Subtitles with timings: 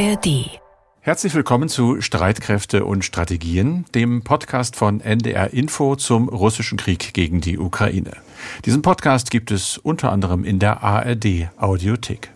[0.00, 0.60] ARD.
[1.00, 7.40] Herzlich willkommen zu Streitkräfte und Strategien, dem Podcast von NDR Info zum russischen Krieg gegen
[7.40, 8.12] die Ukraine.
[8.64, 12.30] Diesen Podcast gibt es unter anderem in der ARD Audiothek.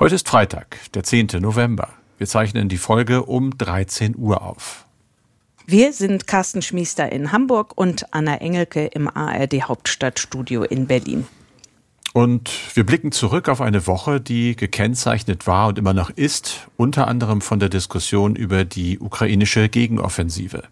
[0.00, 1.28] Heute ist Freitag, der 10.
[1.38, 1.90] November.
[2.18, 4.84] Wir zeichnen die Folge um 13 Uhr auf.
[5.66, 11.28] Wir sind Carsten Schmiester in Hamburg und Anna Engelke im ARD Hauptstadtstudio in Berlin.
[12.12, 17.06] Und wir blicken zurück auf eine Woche, die gekennzeichnet war und immer noch ist, unter
[17.06, 20.64] anderem von der Diskussion über die ukrainische Gegenoffensive.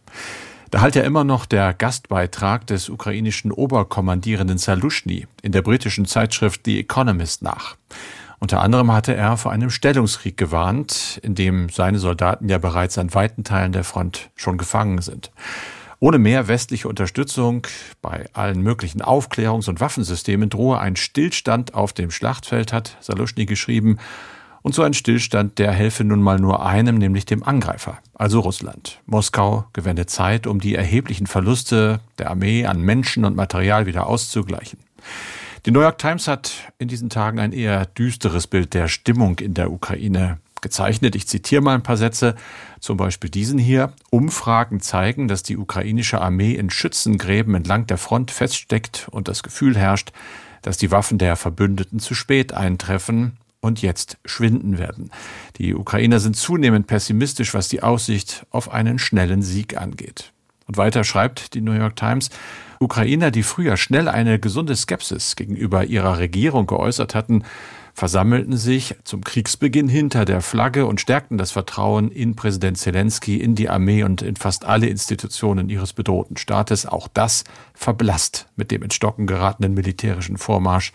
[0.71, 6.63] Da halt ja immer noch der Gastbeitrag des ukrainischen Oberkommandierenden Salushny in der britischen Zeitschrift
[6.65, 7.77] The Economist nach.
[8.41, 13.15] Unter anderem hatte er vor einem Stellungskrieg gewarnt, in dem seine Soldaten ja bereits an
[13.15, 15.31] weiten Teilen der Front schon gefangen sind.
[16.01, 17.67] Ohne mehr westliche Unterstützung
[18.01, 23.99] bei allen möglichen Aufklärungs- und Waffensystemen drohe ein Stillstand auf dem Schlachtfeld, hat Saluschny geschrieben.
[24.63, 29.01] Und so ein Stillstand, der helfe nun mal nur einem, nämlich dem Angreifer, also Russland.
[29.07, 34.79] Moskau gewänne Zeit, um die erheblichen Verluste der Armee an Menschen und Material wieder auszugleichen.
[35.67, 39.55] Die New York Times hat in diesen Tagen ein eher düsteres Bild der Stimmung in
[39.55, 41.15] der Ukraine gezeichnet.
[41.15, 42.35] Ich zitiere mal ein paar Sätze,
[42.81, 43.93] zum Beispiel diesen hier.
[44.11, 49.77] Umfragen zeigen, dass die ukrainische Armee in Schützengräben entlang der Front feststeckt und das Gefühl
[49.77, 50.13] herrscht,
[50.63, 55.11] dass die Waffen der Verbündeten zu spät eintreffen und jetzt schwinden werden.
[55.57, 60.33] Die Ukrainer sind zunehmend pessimistisch, was die Aussicht auf einen schnellen Sieg angeht.
[60.67, 62.31] Und weiter schreibt die New York Times,
[62.79, 67.43] Ukrainer, die früher schnell eine gesunde Skepsis gegenüber ihrer Regierung geäußert hatten,
[67.99, 73.57] versammelten sich zum Kriegsbeginn hinter der Flagge und stärkten das Vertrauen in Präsident Zelensky, in
[73.57, 76.87] die Armee und in fast alle Institutionen ihres bedrohten Staates.
[76.87, 77.43] Auch das
[77.75, 80.93] verblasst mit dem in Stocken geratenen militärischen Vormarsch,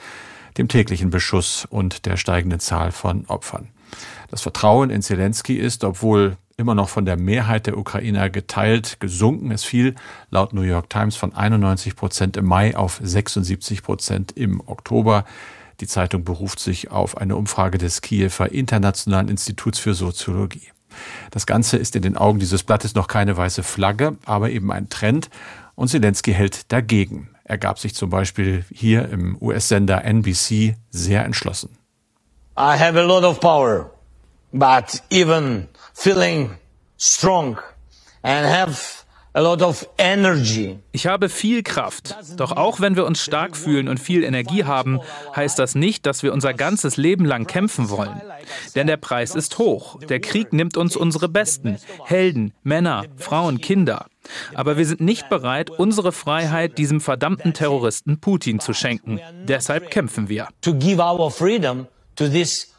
[0.58, 3.68] dem täglichen Beschuss und der steigenden Zahl von Opfern.
[4.32, 9.52] Das Vertrauen in Zelensky ist, obwohl immer noch von der Mehrheit der Ukrainer geteilt, gesunken.
[9.52, 9.96] Es fiel
[10.30, 15.26] laut New York Times von 91 Prozent im Mai auf 76 Prozent im Oktober.
[15.80, 20.70] Die Zeitung beruft sich auf eine Umfrage des Kiewer Internationalen Instituts für Soziologie.
[21.32, 24.90] Das Ganze ist in den Augen dieses Blattes noch keine weiße Flagge, aber eben ein
[24.90, 25.30] Trend.
[25.76, 27.30] Und Zelensky hält dagegen.
[27.44, 31.78] Er gab sich zum Beispiel hier im US-Sender NBC sehr entschlossen.
[32.58, 33.90] I have a lot of power,
[34.52, 36.52] but even feeling
[36.98, 37.58] strong
[38.22, 39.03] and have
[39.36, 42.16] ich habe viel Kraft.
[42.38, 45.00] Doch auch wenn wir uns stark fühlen und viel Energie haben,
[45.36, 48.22] heißt das nicht, dass wir unser ganzes Leben lang kämpfen wollen.
[48.76, 50.00] Denn der Preis ist hoch.
[50.02, 54.06] Der Krieg nimmt uns unsere Besten, Helden, Männer, Frauen, Kinder.
[54.54, 59.20] Aber wir sind nicht bereit, unsere Freiheit diesem verdammten Terroristen Putin zu schenken.
[59.48, 60.48] Deshalb kämpfen wir.
[60.62, 62.72] To give our freedom to this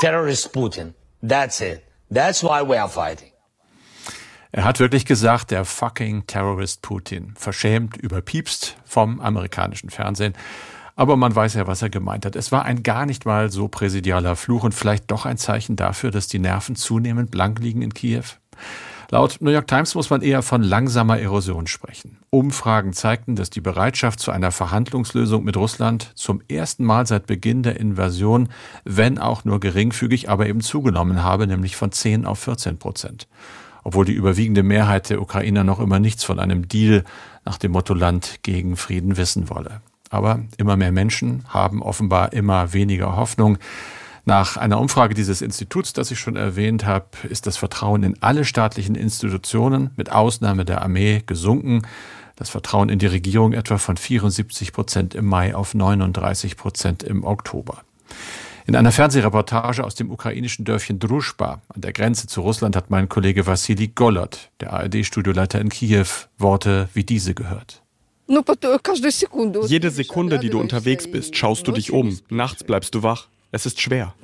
[0.00, 0.94] terrorist Putin.
[1.22, 1.82] That's it.
[2.10, 3.31] That's why we are fighting.
[4.54, 10.34] Er hat wirklich gesagt, der fucking Terrorist Putin, verschämt, überpiepst vom amerikanischen Fernsehen.
[10.94, 12.36] Aber man weiß ja, was er gemeint hat.
[12.36, 16.10] Es war ein gar nicht mal so präsidialer Fluch und vielleicht doch ein Zeichen dafür,
[16.10, 18.24] dass die Nerven zunehmend blank liegen in Kiew.
[19.10, 22.18] Laut New York Times muss man eher von langsamer Erosion sprechen.
[22.28, 27.62] Umfragen zeigten, dass die Bereitschaft zu einer Verhandlungslösung mit Russland zum ersten Mal seit Beginn
[27.62, 28.50] der Invasion,
[28.84, 33.28] wenn auch nur geringfügig, aber eben zugenommen habe, nämlich von 10 auf 14 Prozent
[33.84, 37.04] obwohl die überwiegende Mehrheit der Ukrainer noch immer nichts von einem Deal
[37.44, 39.80] nach dem Motto Land gegen Frieden wissen wolle.
[40.10, 43.58] Aber immer mehr Menschen haben offenbar immer weniger Hoffnung.
[44.24, 48.44] Nach einer Umfrage dieses Instituts, das ich schon erwähnt habe, ist das Vertrauen in alle
[48.44, 51.82] staatlichen Institutionen mit Ausnahme der Armee gesunken.
[52.36, 57.24] Das Vertrauen in die Regierung etwa von 74 Prozent im Mai auf 39 Prozent im
[57.24, 57.82] Oktober.
[58.66, 63.08] In einer Fernsehreportage aus dem ukrainischen Dörfchen Druschba an der Grenze zu Russland hat mein
[63.08, 66.06] Kollege Vassili Golot, der ARD-Studioleiter in Kiew,
[66.38, 67.82] Worte wie diese gehört.
[68.28, 72.18] Jede Sekunde, die du unterwegs bist, schaust du dich um.
[72.30, 73.26] Nachts bleibst du wach.
[73.50, 74.14] Es ist schwer.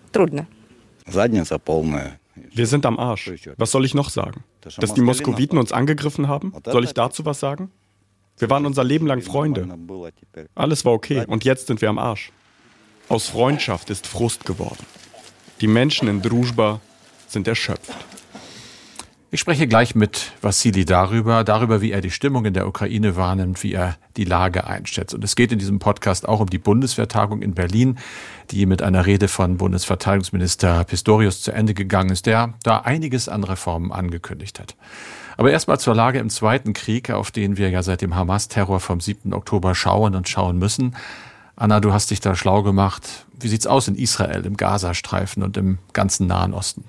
[2.55, 3.33] Wir sind am Arsch.
[3.57, 4.45] Was soll ich noch sagen?
[4.61, 6.53] Dass die Moskowiten uns angegriffen haben?
[6.65, 7.71] Soll ich dazu was sagen?
[8.39, 9.69] Wir waren unser Leben lang Freunde.
[10.55, 12.31] Alles war okay und jetzt sind wir am Arsch.
[13.09, 14.85] Aus Freundschaft ist Frust geworden.
[15.63, 16.81] Die Menschen in Druzhba
[17.27, 17.97] sind erschöpft.
[19.31, 23.63] Ich spreche gleich mit Vassili darüber, darüber, wie er die Stimmung in der Ukraine wahrnimmt,
[23.63, 25.15] wie er die Lage einschätzt.
[25.15, 27.99] Und es geht in diesem Podcast auch um die Bundeswehrtagung in Berlin,
[28.51, 33.45] die mit einer Rede von Bundesverteidigungsminister Pistorius zu Ende gegangen ist, der da einiges an
[33.45, 34.77] Reformen angekündigt hat.
[35.39, 39.01] Aber erstmal zur Lage im Zweiten Krieg, auf den wir ja seit dem Hamas-Terror vom
[39.01, 39.33] 7.
[39.33, 40.95] Oktober schauen und schauen müssen.
[41.61, 43.27] Anna, du hast dich da schlau gemacht.
[43.33, 46.85] Wie sieht's aus in Israel, im Gazastreifen und im ganzen Nahen Osten?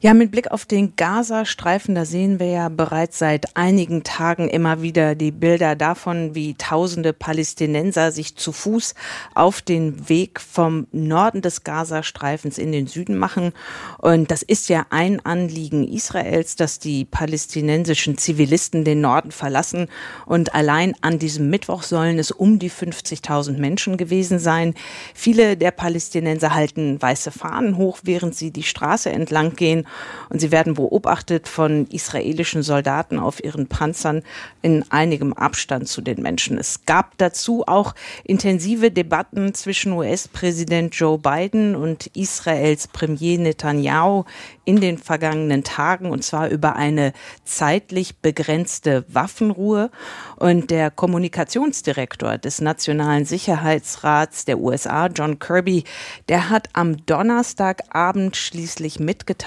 [0.00, 4.80] Ja, mit Blick auf den Gazastreifen, da sehen wir ja bereits seit einigen Tagen immer
[4.80, 8.94] wieder die Bilder davon, wie tausende Palästinenser sich zu Fuß
[9.34, 13.52] auf den Weg vom Norden des Gazastreifens in den Süden machen.
[13.98, 19.88] Und das ist ja ein Anliegen Israels, dass die palästinensischen Zivilisten den Norden verlassen.
[20.26, 24.74] Und allein an diesem Mittwoch sollen es um die 50.000 Menschen gewesen sein.
[25.14, 29.86] Viele der Palästinenser halten weiße Fahnen hoch, während sie die Straße entlang gehen
[30.28, 34.22] und sie werden beobachtet von israelischen Soldaten auf ihren Panzern
[34.62, 36.58] in einigem Abstand zu den Menschen.
[36.58, 44.24] Es gab dazu auch intensive Debatten zwischen US-Präsident Joe Biden und Israels Premier Netanyahu
[44.64, 49.90] in den vergangenen Tagen und zwar über eine zeitlich begrenzte Waffenruhe.
[50.36, 55.84] Und der Kommunikationsdirektor des Nationalen Sicherheitsrats der USA, John Kirby,
[56.28, 59.37] der hat am Donnerstagabend schließlich mitgeteilt,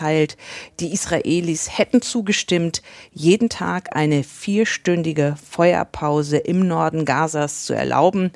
[0.79, 2.81] die Israelis hätten zugestimmt,
[3.13, 8.31] jeden Tag eine vierstündige Feuerpause im Norden Gazas zu erlauben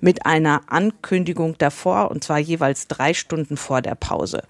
[0.00, 4.42] mit einer Ankündigung davor, und zwar jeweils drei Stunden vor der Pause.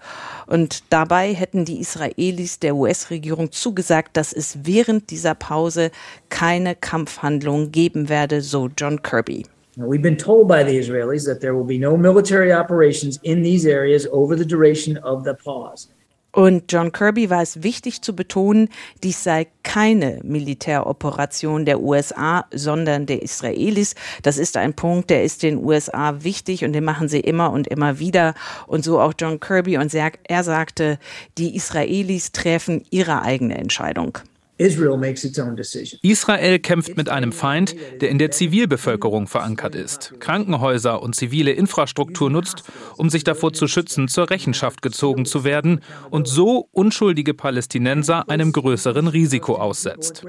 [0.47, 5.91] Und dabei hätten die Israelis der US-Regierung zugesagt, dass es während dieser Pause
[6.29, 9.45] keine Kampfhandlungen geben werde, so John Kirby.
[9.77, 13.65] We've been told by the Israelis that there will be no military operations in these
[13.65, 15.89] areas over the duration of the pause.
[16.35, 18.67] Und John Kirby war es wichtig zu betonen,
[19.03, 23.95] dies sei keine Militäroperation der USA, sondern der Israelis.
[24.21, 27.67] Das ist ein Punkt, der ist den USA wichtig und den machen sie immer und
[27.67, 28.33] immer wieder.
[28.67, 29.77] Und so auch John Kirby.
[29.77, 30.99] Und er sagte,
[31.37, 34.17] die Israelis treffen ihre eigene Entscheidung.
[34.57, 42.29] Israel kämpft mit einem Feind, der in der Zivilbevölkerung verankert ist, Krankenhäuser und zivile Infrastruktur
[42.29, 42.63] nutzt,
[42.95, 48.53] um sich davor zu schützen, zur Rechenschaft gezogen zu werden und so unschuldige Palästinenser einem
[48.53, 50.23] größeren Risiko aussetzt.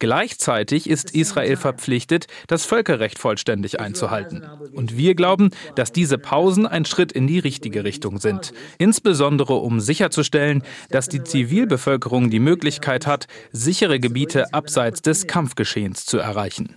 [0.00, 4.44] Gleichzeitig ist Israel verpflichtet, das Völkerrecht vollständig einzuhalten.
[4.72, 9.78] Und wir glauben, dass diese Pausen ein Schritt in die richtige Richtung sind, insbesondere um
[9.78, 13.28] sicherzustellen, dass die Zivilbevölkerung die Möglichkeit hat,
[13.68, 16.76] sichere Gebiete abseits des Kampfgeschehens zu erreichen.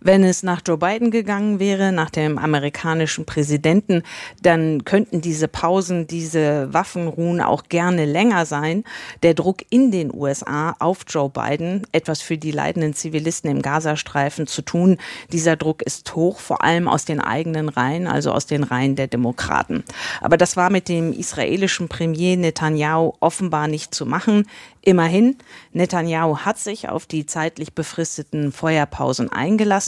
[0.00, 4.04] Wenn es nach Joe Biden gegangen wäre, nach dem amerikanischen Präsidenten,
[4.40, 8.84] dann könnten diese Pausen, diese Waffenruhen auch gerne länger sein.
[9.24, 14.46] Der Druck in den USA auf Joe Biden, etwas für die leidenden Zivilisten im Gazastreifen
[14.46, 14.98] zu tun,
[15.32, 19.08] dieser Druck ist hoch, vor allem aus den eigenen Reihen, also aus den Reihen der
[19.08, 19.82] Demokraten.
[20.20, 24.46] Aber das war mit dem israelischen Premier Netanyahu offenbar nicht zu machen.
[24.82, 25.36] Immerhin,
[25.72, 29.87] Netanyahu hat sich auf die zeitlich befristeten Feuerpausen eingelassen,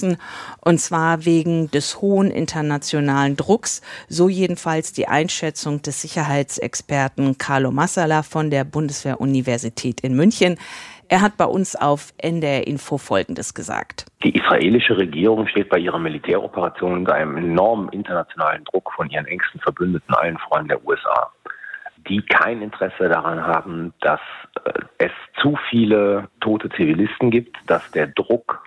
[0.61, 8.23] und zwar wegen des hohen internationalen Drucks, so jedenfalls die Einschätzung des Sicherheitsexperten Carlo Massala
[8.23, 10.59] von der Bundeswehr-Universität in München.
[11.09, 14.07] Er hat bei uns auf NDR Info Folgendes gesagt.
[14.23, 19.61] Die israelische Regierung steht bei ihrer Militäroperation unter einem enormen internationalen Druck von ihren engsten
[19.61, 21.33] Verbündeten, allen Freunden der USA
[22.09, 24.21] die kein Interesse daran haben, dass
[24.65, 28.63] äh, es zu viele tote Zivilisten gibt, dass der Druck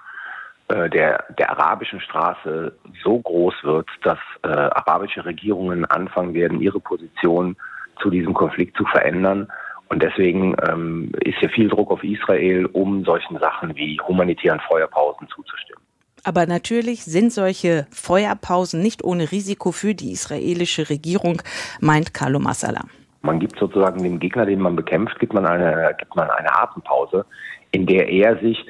[0.69, 2.73] der, der arabischen Straße
[3.03, 7.55] so groß wird, dass äh, arabische Regierungen anfangen werden, ihre Position
[8.01, 9.47] zu diesem Konflikt zu verändern.
[9.89, 15.27] Und deswegen ähm, ist hier viel Druck auf Israel, um solchen Sachen wie humanitären Feuerpausen
[15.27, 15.83] zuzustimmen.
[16.23, 21.41] Aber natürlich sind solche Feuerpausen nicht ohne Risiko für die israelische Regierung,
[21.81, 22.85] meint Carlo Massala.
[23.21, 27.25] Man gibt sozusagen dem Gegner, den man bekämpft, gibt man eine, gibt man eine Atempause,
[27.71, 28.65] in der er sich,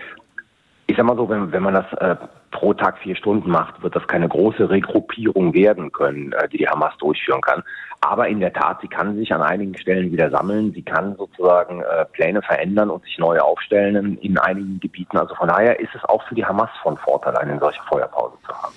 [0.88, 2.16] ich sag mal so, wenn, wenn man das äh,
[2.52, 6.68] pro Tag vier Stunden macht, wird das keine große Regruppierung werden können, äh, die die
[6.68, 7.64] Hamas durchführen kann.
[8.02, 10.74] Aber in der Tat, sie kann sich an einigen Stellen wieder sammeln.
[10.74, 15.18] Sie kann sozusagen äh, Pläne verändern und sich neu aufstellen in, in einigen Gebieten.
[15.18, 18.54] Also von daher ist es auch für die Hamas von Vorteil, eine solche Feuerpause zu
[18.54, 18.74] haben.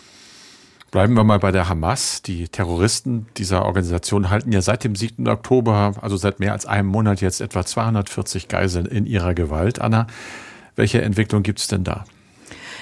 [0.93, 2.23] Bleiben wir mal bei der Hamas.
[2.23, 5.29] Die Terroristen dieser Organisation halten ja seit dem 7.
[5.29, 9.81] Oktober, also seit mehr als einem Monat jetzt etwa 240 Geiseln in ihrer Gewalt.
[9.81, 10.07] Anna,
[10.77, 12.05] welche Entwicklung gibt es denn da?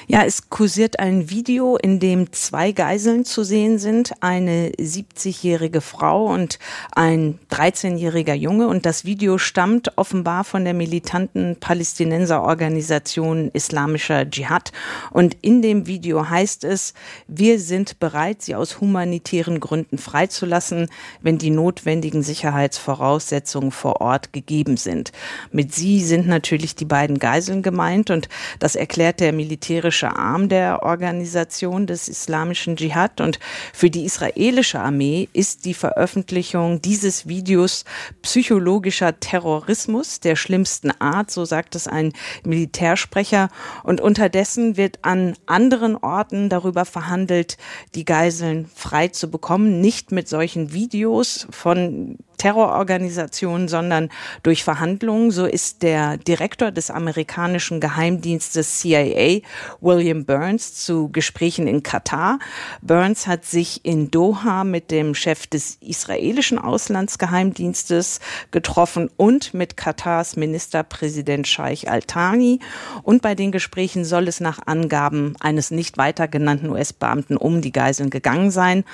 [0.06, 6.26] Ja, es kursiert ein Video, in dem zwei Geiseln zu sehen sind, eine 70-jährige Frau
[6.26, 6.58] und
[6.94, 8.68] ein 13-jähriger Junge.
[8.68, 14.72] Und das Video stammt offenbar von der militanten Palästinenserorganisation Islamischer Dschihad.
[15.10, 16.92] Und in dem Video heißt es,
[17.26, 20.88] wir sind bereit, sie aus humanitären Gründen freizulassen,
[21.22, 25.12] wenn die notwendigen Sicherheitsvoraussetzungen vor Ort gegeben sind.
[25.50, 30.48] Mit sie sind natürlich die beiden Geiseln gemeint und das erklärt der militärische militärische Arm
[30.48, 33.20] der Organisation des islamischen Dschihad.
[33.20, 33.38] Und
[33.72, 37.84] für die israelische Armee ist die Veröffentlichung dieses Videos
[38.22, 42.12] psychologischer Terrorismus der schlimmsten Art, so sagt es ein
[42.44, 43.48] Militärsprecher.
[43.84, 47.56] Und unterdessen wird an anderen Orten darüber verhandelt,
[47.94, 54.10] die Geiseln frei zu bekommen, nicht mit solchen Videos von Terrororganisationen, sondern
[54.42, 55.30] durch Verhandlungen.
[55.30, 59.40] So ist der Direktor des amerikanischen Geheimdienstes CIA,
[59.80, 62.38] William Burns, zu Gesprächen in Katar.
[62.82, 70.36] Burns hat sich in Doha mit dem Chef des israelischen Auslandsgeheimdienstes getroffen und mit Katars
[70.36, 72.60] Ministerpräsident Scheich Al-Thani.
[73.02, 77.72] Und bei den Gesprächen soll es nach Angaben eines nicht weiter genannten US-Beamten um die
[77.72, 78.84] Geiseln gegangen sein.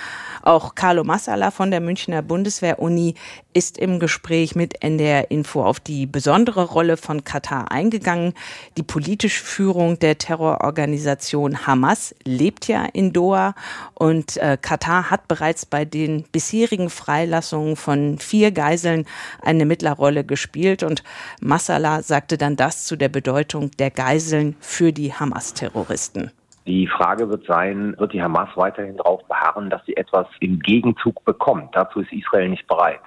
[0.43, 3.15] Auch Carlo Massala von der Münchner Bundeswehr-Uni
[3.53, 8.35] ist im Gespräch mit NDR Info auf die besondere Rolle von Katar eingegangen.
[8.77, 13.55] Die politische Führung der Terrororganisation Hamas lebt ja in Doha
[13.95, 19.07] und äh, Katar hat bereits bei den bisherigen Freilassungen von vier Geiseln
[19.43, 21.03] eine Mittlerrolle gespielt und
[21.41, 26.31] Massala sagte dann das zu der Bedeutung der Geiseln für die Hamas-Terroristen.
[26.67, 31.25] Die Frage wird sein, wird die Hamas weiterhin darauf beharren, dass sie etwas im Gegenzug
[31.25, 31.75] bekommt?
[31.75, 33.01] Dazu ist Israel nicht bereit.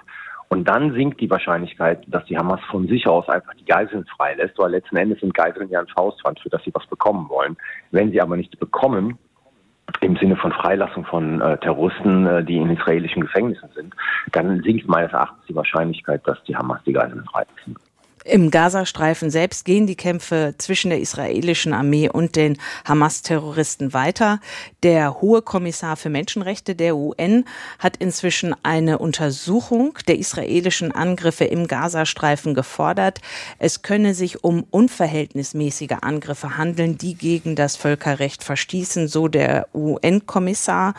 [0.48, 4.58] Und dann sinkt die Wahrscheinlichkeit, dass die Hamas von sich aus einfach die Geiseln freilässt,
[4.58, 7.56] weil letzten Endes sind Geiseln ja ein Faustpfand, für das sie was bekommen wollen.
[7.90, 9.18] Wenn sie aber nichts bekommen,
[10.00, 13.94] im Sinne von Freilassung von äh, Terroristen, äh, die in israelischen Gefängnissen sind,
[14.32, 17.76] dann sinkt meines Erachtens die Wahrscheinlichkeit, dass die Hamas die Geiseln freilassen.
[18.26, 24.40] Im Gazastreifen selbst gehen die Kämpfe zwischen der israelischen Armee und den Hamas-Terroristen weiter.
[24.82, 27.44] Der hohe Kommissar für Menschenrechte der UN
[27.78, 33.20] hat inzwischen eine Untersuchung der israelischen Angriffe im Gazastreifen gefordert.
[33.58, 40.94] Es könne sich um unverhältnismäßige Angriffe handeln, die gegen das Völkerrecht verstießen, so der UN-Kommissar.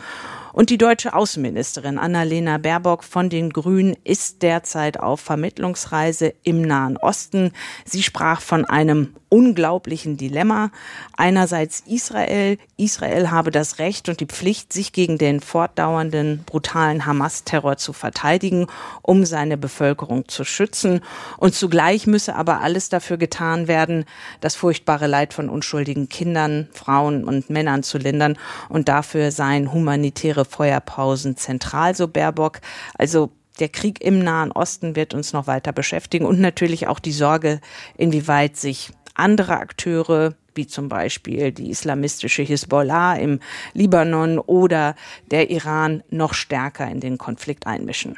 [0.56, 6.96] Und die deutsche Außenministerin Annalena Baerbock von den Grünen ist derzeit auf Vermittlungsreise im Nahen
[6.96, 7.52] Osten.
[7.84, 10.70] Sie sprach von einem unglaublichen Dilemma.
[11.14, 12.56] Einerseits Israel.
[12.78, 18.66] Israel habe das Recht und die Pflicht, sich gegen den fortdauernden brutalen Hamas-Terror zu verteidigen,
[19.02, 21.00] um seine Bevölkerung zu schützen.
[21.36, 24.06] Und zugleich müsse aber alles dafür getan werden,
[24.40, 28.38] das furchtbare Leid von unschuldigen Kindern, Frauen und Männern zu lindern.
[28.70, 32.60] Und dafür seien humanitäre Feuerpausen zentral, so Baerbock.
[32.94, 37.12] Also der Krieg im Nahen Osten wird uns noch weiter beschäftigen und natürlich auch die
[37.12, 37.60] Sorge,
[37.96, 43.40] inwieweit sich andere Akteure wie zum Beispiel die islamistische Hisbollah im
[43.74, 44.94] Libanon oder
[45.30, 48.16] der Iran noch stärker in den Konflikt einmischen.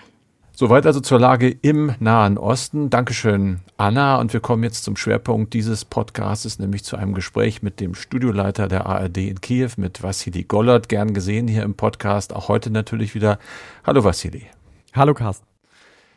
[0.60, 2.90] Soweit also zur Lage im Nahen Osten.
[2.90, 4.18] Dankeschön, Anna.
[4.18, 8.66] Und wir kommen jetzt zum Schwerpunkt dieses Podcasts, nämlich zu einem Gespräch mit dem Studioleiter
[8.66, 10.88] der ARD in Kiew, mit Vassili Gollert.
[10.88, 12.34] Gern gesehen hier im Podcast.
[12.34, 13.38] Auch heute natürlich wieder.
[13.86, 14.46] Hallo, Vassili.
[14.94, 15.46] Hallo, Carsten.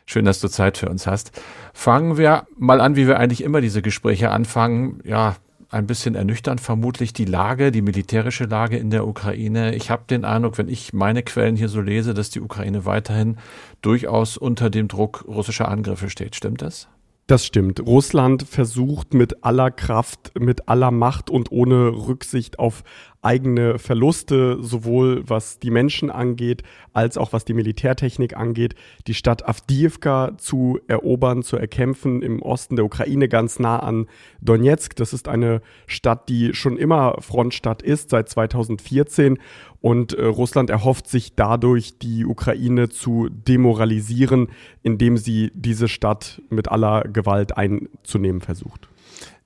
[0.06, 1.40] Schön, dass du Zeit für uns hast.
[1.72, 4.98] Fangen wir mal an, wie wir eigentlich immer diese Gespräche anfangen.
[5.04, 5.36] Ja,
[5.72, 9.74] ein bisschen ernüchternd vermutlich die Lage, die militärische Lage in der Ukraine.
[9.74, 13.38] Ich habe den Eindruck, wenn ich meine Quellen hier so lese, dass die Ukraine weiterhin
[13.80, 16.36] durchaus unter dem Druck russischer Angriffe steht.
[16.36, 16.88] Stimmt das?
[17.26, 17.80] Das stimmt.
[17.80, 22.82] Russland versucht mit aller Kraft, mit aller Macht und ohne Rücksicht auf
[23.22, 28.74] eigene Verluste, sowohl was die Menschen angeht, als auch was die Militärtechnik angeht,
[29.06, 34.06] die Stadt Avdiivka zu erobern, zu erkämpfen im Osten der Ukraine, ganz nah an
[34.40, 34.96] Donetsk.
[34.96, 39.38] Das ist eine Stadt, die schon immer Frontstadt ist, seit 2014.
[39.80, 44.48] Und äh, Russland erhofft sich dadurch, die Ukraine zu demoralisieren,
[44.82, 48.88] indem sie diese Stadt mit aller Gewalt einzunehmen versucht.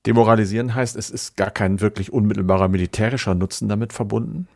[0.07, 4.47] Demoralisieren heißt, es ist gar kein wirklich unmittelbarer militärischer Nutzen damit verbunden?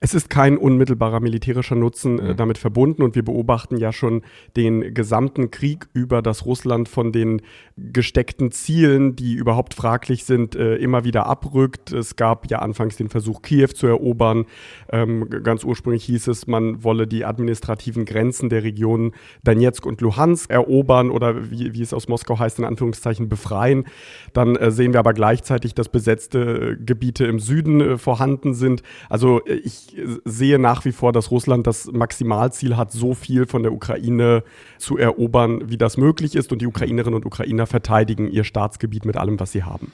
[0.00, 4.22] Es ist kein unmittelbarer militärischer Nutzen äh, damit verbunden und wir beobachten ja schon
[4.56, 7.42] den gesamten Krieg über, dass Russland von den
[7.76, 11.92] gesteckten Zielen, die überhaupt fraglich sind, äh, immer wieder abrückt.
[11.92, 14.46] Es gab ja anfangs den Versuch, Kiew zu erobern.
[14.90, 19.12] Ähm, ganz ursprünglich hieß es, man wolle die administrativen Grenzen der Regionen
[19.44, 23.84] Donetsk und Luhansk erobern oder wie, wie es aus Moskau heißt, in Anführungszeichen befreien.
[24.32, 28.82] Dann äh, sehen wir aber gleichzeitig, dass besetzte äh, Gebiete im Süden äh, vorhanden sind.
[29.08, 29.54] Also äh,
[29.92, 34.42] ich sehe nach wie vor, dass Russland das Maximalziel hat, so viel von der Ukraine
[34.78, 36.52] zu erobern, wie das möglich ist.
[36.52, 39.92] Und die Ukrainerinnen und Ukrainer verteidigen ihr Staatsgebiet mit allem, was sie haben.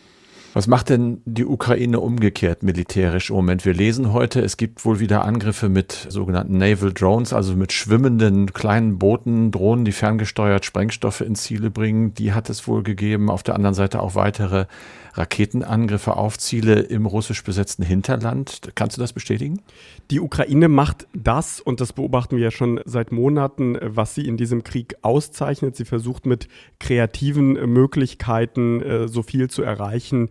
[0.54, 3.64] Was macht denn die Ukraine umgekehrt militärisch im Moment?
[3.64, 8.52] Wir lesen heute, es gibt wohl wieder Angriffe mit sogenannten Naval Drones, also mit schwimmenden
[8.52, 12.14] kleinen Booten, Drohnen, die ferngesteuert Sprengstoffe ins Ziele bringen.
[12.14, 13.30] Die hat es wohl gegeben.
[13.30, 14.66] Auf der anderen Seite auch weitere
[15.14, 18.61] Raketenangriffe auf Ziele im russisch besetzten Hinterland.
[18.75, 19.61] Kannst du das bestätigen?
[20.11, 24.37] Die Ukraine macht das, und das beobachten wir ja schon seit Monaten, was sie in
[24.37, 25.76] diesem Krieg auszeichnet.
[25.76, 30.30] Sie versucht mit kreativen Möglichkeiten äh, so viel zu erreichen,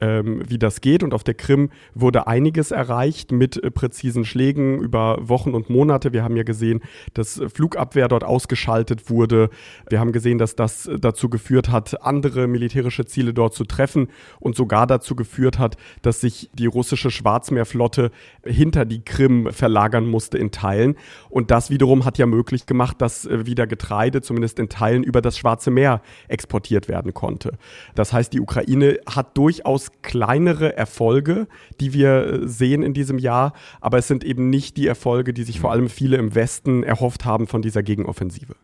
[0.00, 1.02] ähm, wie das geht.
[1.02, 6.12] Und auf der Krim wurde einiges erreicht mit äh, präzisen Schlägen über Wochen und Monate.
[6.12, 6.80] Wir haben ja gesehen,
[7.14, 9.50] dass Flugabwehr dort ausgeschaltet wurde.
[9.88, 14.56] Wir haben gesehen, dass das dazu geführt hat, andere militärische Ziele dort zu treffen und
[14.56, 18.10] sogar dazu geführt hat, dass sich die russische Schwarzmeerflotte
[18.44, 20.96] hinter die Krim verlagern musste in Teilen.
[21.28, 25.20] Und das wiederum hat ja möglich gemacht, dass äh, wieder Getreide zumindest in Teilen über
[25.20, 27.58] das Schwarze Meer exportiert werden konnte.
[27.94, 31.46] Das heißt, die Ukraine hat durchaus kleinere Erfolge,
[31.80, 35.44] die wir äh, sehen in diesem Jahr, aber es sind eben nicht die Erfolge, die
[35.44, 38.54] sich vor allem viele im Westen erhofft haben von dieser Gegenoffensive.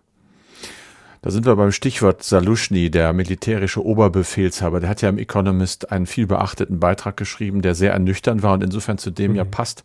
[1.24, 4.80] Da sind wir beim Stichwort Salushny, der militärische Oberbefehlshaber.
[4.80, 8.62] Der hat ja im Economist einen viel beachteten Beitrag geschrieben, der sehr ernüchternd war und
[8.62, 9.38] insofern zu dem mhm.
[9.38, 9.84] ja passt,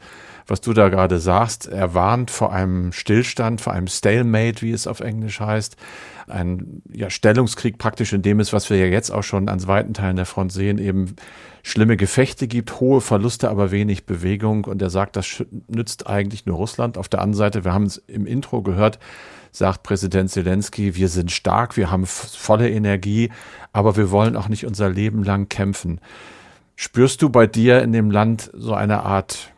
[0.50, 1.68] was du da gerade sagst.
[1.68, 5.76] Er warnt vor einem Stillstand, vor einem Stalemate, wie es auf Englisch heißt.
[6.28, 9.94] Ein ja, Stellungskrieg praktisch in dem ist, was wir ja jetzt auch schon an weiten
[9.94, 11.16] Teilen der Front sehen, eben
[11.64, 14.66] schlimme Gefechte gibt, hohe Verluste, aber wenig Bewegung.
[14.66, 16.98] Und er sagt, das nützt eigentlich nur Russland.
[16.98, 19.00] Auf der anderen Seite, wir haben es im Intro gehört,
[19.52, 23.32] sagt Präsident Zelensky, wir sind stark, wir haben volle Energie,
[23.74, 26.00] aber wir wollen auch nicht unser Leben lang kämpfen.
[26.76, 29.52] Spürst du bei dir in dem Land so eine Art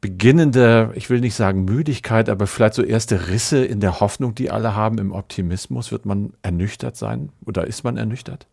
[0.00, 4.50] beginnende, ich will nicht sagen Müdigkeit, aber vielleicht so erste Risse in der Hoffnung, die
[4.50, 5.92] alle haben, im Optimismus?
[5.92, 8.46] Wird man ernüchtert sein oder ist man ernüchtert?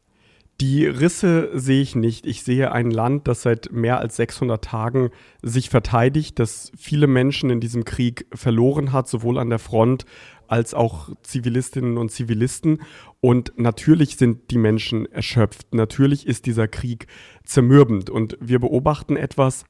[0.62, 2.26] Die Risse sehe ich nicht.
[2.28, 5.10] Ich sehe ein Land, das seit mehr als 600 Tagen
[5.42, 10.06] sich verteidigt, das viele Menschen in diesem Krieg verloren hat, sowohl an der Front
[10.48, 12.82] als auch Zivilistinnen und Zivilisten.
[13.20, 15.74] Und natürlich sind die Menschen erschöpft.
[15.74, 17.08] Natürlich ist dieser Krieg
[17.44, 18.12] zermürbend.
[18.12, 19.66] Und wir beobachten etwas,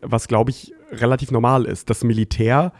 [0.00, 1.90] was, glaube ich, relativ normal ist.
[1.90, 2.72] Das Militär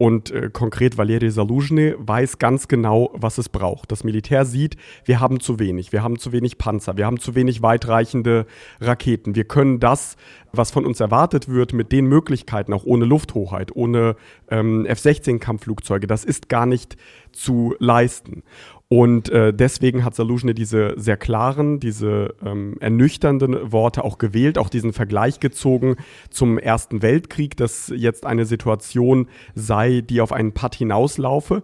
[0.00, 3.92] und äh, konkret Valery Saluzhny weiß ganz genau, was es braucht.
[3.92, 5.92] Das Militär sieht, wir haben zu wenig.
[5.92, 6.96] Wir haben zu wenig Panzer.
[6.96, 8.46] Wir haben zu wenig weitreichende
[8.80, 9.34] Raketen.
[9.34, 10.16] Wir können das,
[10.52, 14.16] was von uns erwartet wird, mit den Möglichkeiten, auch ohne Lufthoheit, ohne
[14.50, 16.96] ähm, F-16-Kampfflugzeuge, das ist gar nicht
[17.32, 18.42] zu leisten.
[18.92, 24.68] Und äh, deswegen hat Saluzhny diese sehr klaren, diese ähm, ernüchternden Worte auch gewählt, auch
[24.68, 25.94] diesen Vergleich gezogen
[26.28, 31.62] zum Ersten Weltkrieg, dass jetzt eine Situation sei, die auf einen Patt hinauslaufe.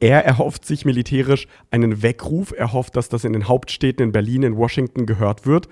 [0.00, 2.52] Er erhofft sich militärisch einen Weckruf.
[2.54, 5.68] Er hofft, dass das in den Hauptstädten in Berlin, in Washington gehört wird.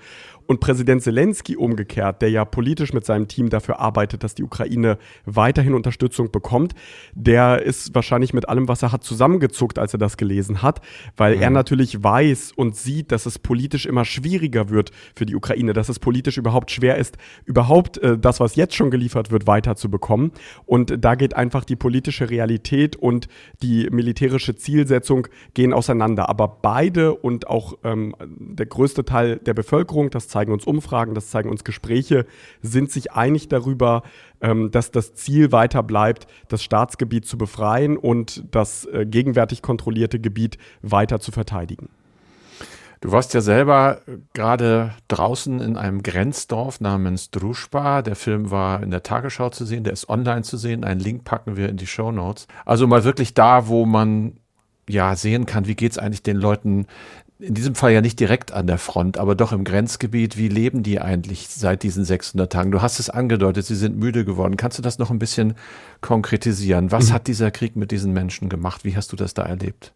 [0.47, 4.97] Und Präsident Zelensky umgekehrt, der ja politisch mit seinem Team dafür arbeitet, dass die Ukraine
[5.25, 6.75] weiterhin Unterstützung bekommt,
[7.13, 10.81] der ist wahrscheinlich mit allem, was er hat, zusammengezuckt, als er das gelesen hat,
[11.17, 11.41] weil mhm.
[11.41, 15.89] er natürlich weiß und sieht, dass es politisch immer schwieriger wird für die Ukraine, dass
[15.89, 20.31] es politisch überhaupt schwer ist, überhaupt äh, das, was jetzt schon geliefert wird, weiterzubekommen.
[20.65, 23.27] Und da geht einfach die politische Realität und
[23.61, 26.29] die militärische Zielsetzung gehen auseinander.
[26.29, 31.29] Aber beide und auch ähm, der größte Teil der Bevölkerung, das zeigen uns Umfragen, das
[31.29, 32.25] zeigen uns Gespräche,
[32.61, 34.03] sind sich einig darüber,
[34.41, 40.19] ähm, dass das Ziel weiter bleibt, das Staatsgebiet zu befreien und das äh, gegenwärtig kontrollierte
[40.19, 41.87] Gebiet weiter zu verteidigen.
[42.99, 44.01] Du warst ja selber
[44.33, 48.01] gerade draußen in einem Grenzdorf namens Druschba.
[48.01, 50.83] Der Film war in der Tagesschau zu sehen, der ist online zu sehen.
[50.83, 52.47] Einen Link packen wir in die Show Notes.
[52.65, 54.39] Also mal wirklich da, wo man
[54.89, 56.87] ja sehen kann, wie geht es eigentlich den Leuten
[57.39, 60.37] in diesem Fall ja nicht direkt an der Front, aber doch im Grenzgebiet.
[60.37, 62.71] Wie leben die eigentlich seit diesen 600 Tagen?
[62.71, 64.55] Du hast es angedeutet, sie sind müde geworden.
[64.55, 65.55] Kannst du das noch ein bisschen
[65.99, 66.91] konkretisieren?
[66.91, 67.13] Was mhm.
[67.13, 68.85] hat dieser Krieg mit diesen Menschen gemacht?
[68.85, 69.93] Wie hast du das da erlebt?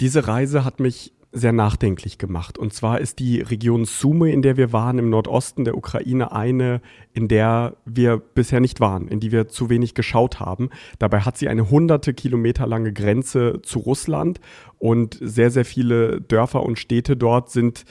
[0.00, 2.58] Diese Reise hat mich sehr nachdenklich gemacht.
[2.58, 6.80] Und zwar ist die Region Sumy, in der wir waren, im Nordosten der Ukraine, eine,
[7.12, 10.70] in der wir bisher nicht waren, in die wir zu wenig geschaut haben.
[10.98, 14.40] Dabei hat sie eine hunderte Kilometer lange Grenze zu Russland
[14.78, 17.84] und sehr, sehr viele Dörfer und Städte dort sind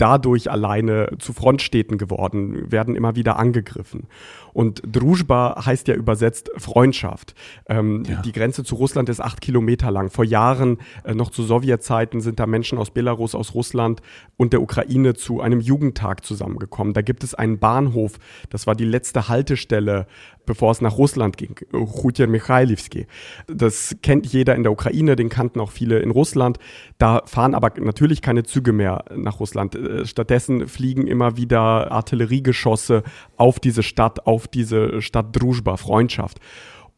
[0.00, 4.06] dadurch alleine zu Frontstädten geworden, werden immer wieder angegriffen.
[4.52, 7.34] Und Druzhba heißt ja übersetzt Freundschaft.
[7.68, 8.20] Ähm, ja.
[8.22, 10.10] Die Grenze zu Russland ist acht Kilometer lang.
[10.10, 14.00] Vor Jahren, äh, noch zu Sowjetzeiten, sind da Menschen aus Belarus, aus Russland
[14.36, 16.94] und der Ukraine zu einem Jugendtag zusammengekommen.
[16.94, 20.06] Da gibt es einen Bahnhof, das war die letzte Haltestelle
[20.50, 23.06] bevor es nach Russland ging, Chutjer Michailivski.
[23.46, 26.58] Das kennt jeder in der Ukraine, den kannten auch viele in Russland.
[26.98, 29.76] Da fahren aber natürlich keine Züge mehr nach Russland.
[29.76, 33.04] Äh, stattdessen fliegen immer wieder Artilleriegeschosse
[33.36, 36.40] auf diese Stadt, auf diese Stadt Druzhba, Freundschaft.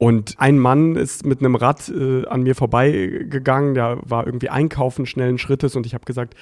[0.02, 5.06] Und ein Mann ist mit einem Rad äh, an mir vorbeigegangen, der war irgendwie einkaufen
[5.06, 6.34] schnellen Schrittes und ich habe gesagt,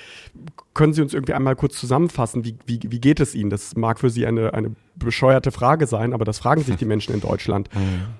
[0.72, 3.50] können Sie uns irgendwie einmal kurz zusammenfassen, wie, wie, wie geht es Ihnen?
[3.50, 7.12] Das mag für Sie eine, eine bescheuerte Frage sein, aber das fragen sich die Menschen
[7.12, 7.68] in Deutschland.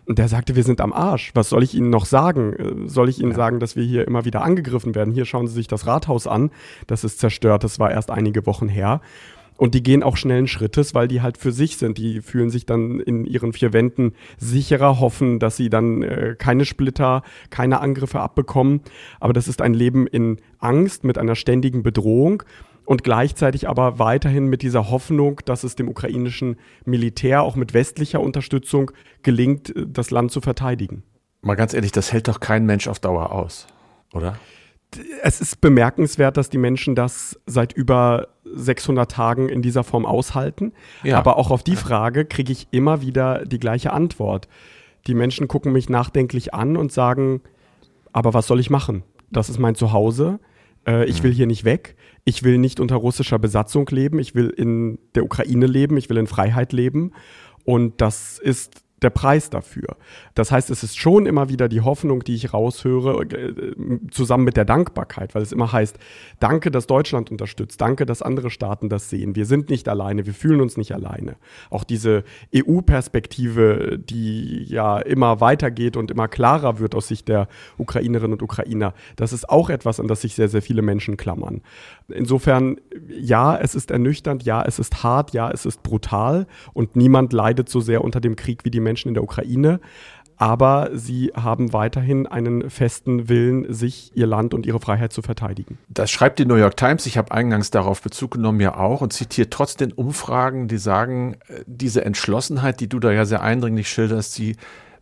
[0.04, 1.30] Und der sagte, wir sind am Arsch.
[1.32, 2.52] Was soll ich Ihnen noch sagen?
[2.52, 3.36] Äh, soll ich Ihnen ja.
[3.38, 5.14] sagen, dass wir hier immer wieder angegriffen werden?
[5.14, 6.50] Hier schauen Sie sich das Rathaus an.
[6.86, 7.64] Das ist zerstört.
[7.64, 9.00] Das war erst einige Wochen her.
[9.60, 11.98] Und die gehen auch schnellen Schrittes, weil die halt für sich sind.
[11.98, 16.64] Die fühlen sich dann in ihren vier Wänden sicherer, hoffen, dass sie dann äh, keine
[16.64, 18.80] Splitter, keine Angriffe abbekommen.
[19.20, 22.42] Aber das ist ein Leben in Angst, mit einer ständigen Bedrohung
[22.86, 28.20] und gleichzeitig aber weiterhin mit dieser Hoffnung, dass es dem ukrainischen Militär auch mit westlicher
[28.20, 28.92] Unterstützung
[29.22, 31.02] gelingt, äh, das Land zu verteidigen.
[31.42, 33.66] Mal ganz ehrlich, das hält doch kein Mensch auf Dauer aus,
[34.14, 34.38] oder?
[35.22, 40.72] Es ist bemerkenswert, dass die Menschen das seit über 600 Tagen in dieser Form aushalten.
[41.02, 41.18] Ja.
[41.18, 44.48] Aber auch auf die Frage kriege ich immer wieder die gleiche Antwort.
[45.06, 47.40] Die Menschen gucken mich nachdenklich an und sagen,
[48.12, 49.04] aber was soll ich machen?
[49.30, 50.40] Das ist mein Zuhause.
[50.86, 51.24] Äh, ich mhm.
[51.24, 51.96] will hier nicht weg.
[52.24, 54.18] Ich will nicht unter russischer Besatzung leben.
[54.18, 55.96] Ich will in der Ukraine leben.
[55.96, 57.12] Ich will in Freiheit leben.
[57.64, 59.96] Und das ist der Preis dafür.
[60.34, 63.76] Das heißt, es ist schon immer wieder die Hoffnung, die ich raushöre, äh,
[64.10, 65.98] zusammen mit der Dankbarkeit, weil es immer heißt,
[66.38, 69.36] danke, dass Deutschland unterstützt, danke, dass andere Staaten das sehen.
[69.36, 71.36] Wir sind nicht alleine, wir fühlen uns nicht alleine.
[71.70, 78.34] Auch diese EU-Perspektive, die ja immer weitergeht und immer klarer wird aus Sicht der Ukrainerinnen
[78.34, 81.62] und Ukrainer, das ist auch etwas, an das sich sehr, sehr viele Menschen klammern.
[82.12, 82.76] Insofern,
[83.08, 87.68] ja, es ist ernüchternd, ja, es ist hart, ja, es ist brutal und niemand leidet
[87.68, 89.80] so sehr unter dem Krieg wie die Menschen in der Ukraine.
[90.40, 95.76] Aber sie haben weiterhin einen festen Willen, sich ihr Land und ihre Freiheit zu verteidigen.
[95.90, 97.04] Das schreibt die New York Times.
[97.04, 101.36] Ich habe eingangs darauf Bezug genommen, ja auch, und zitiert trotz den Umfragen, die sagen,
[101.48, 104.56] äh, diese Entschlossenheit, die du da ja sehr eindringlich schilderst, sie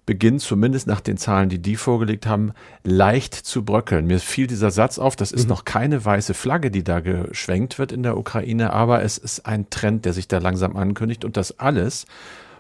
[0.09, 4.07] beginnt zumindest nach den Zahlen, die die vorgelegt haben, leicht zu bröckeln.
[4.07, 5.51] Mir fiel dieser Satz auf, das ist mhm.
[5.51, 9.69] noch keine weiße Flagge, die da geschwenkt wird in der Ukraine, aber es ist ein
[9.69, 12.07] Trend, der sich da langsam ankündigt und das alles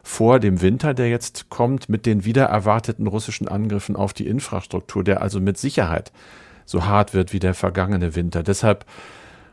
[0.02, 5.02] vor dem Winter, der jetzt kommt, mit den wieder erwarteten russischen Angriffen auf die Infrastruktur,
[5.02, 6.12] der also mit Sicherheit
[6.66, 8.42] so hart wird wie der vergangene Winter.
[8.42, 8.84] Deshalb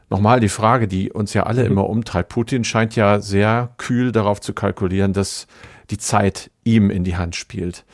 [0.10, 1.72] nochmal die Frage, die uns ja alle mhm.
[1.72, 2.28] immer umtreibt.
[2.28, 5.48] Putin scheint ja sehr kühl darauf zu kalkulieren, dass
[5.90, 7.86] die Zeit ihm in die Hand spielt.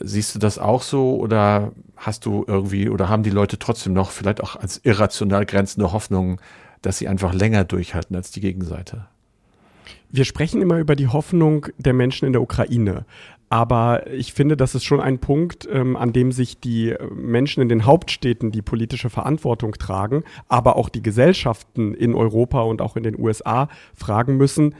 [0.00, 4.10] Siehst du das auch so oder hast du irgendwie oder haben die Leute trotzdem noch
[4.10, 6.40] vielleicht auch als irrational grenzende Hoffnung,
[6.82, 9.06] dass sie einfach länger durchhalten als die Gegenseite?
[10.10, 13.04] Wir sprechen immer über die Hoffnung der Menschen in der Ukraine.
[13.50, 17.68] Aber ich finde, das ist schon ein Punkt, ähm, an dem sich die Menschen in
[17.68, 23.04] den Hauptstädten, die politische Verantwortung tragen, aber auch die Gesellschaften in Europa und auch in
[23.04, 24.74] den USA fragen müssen,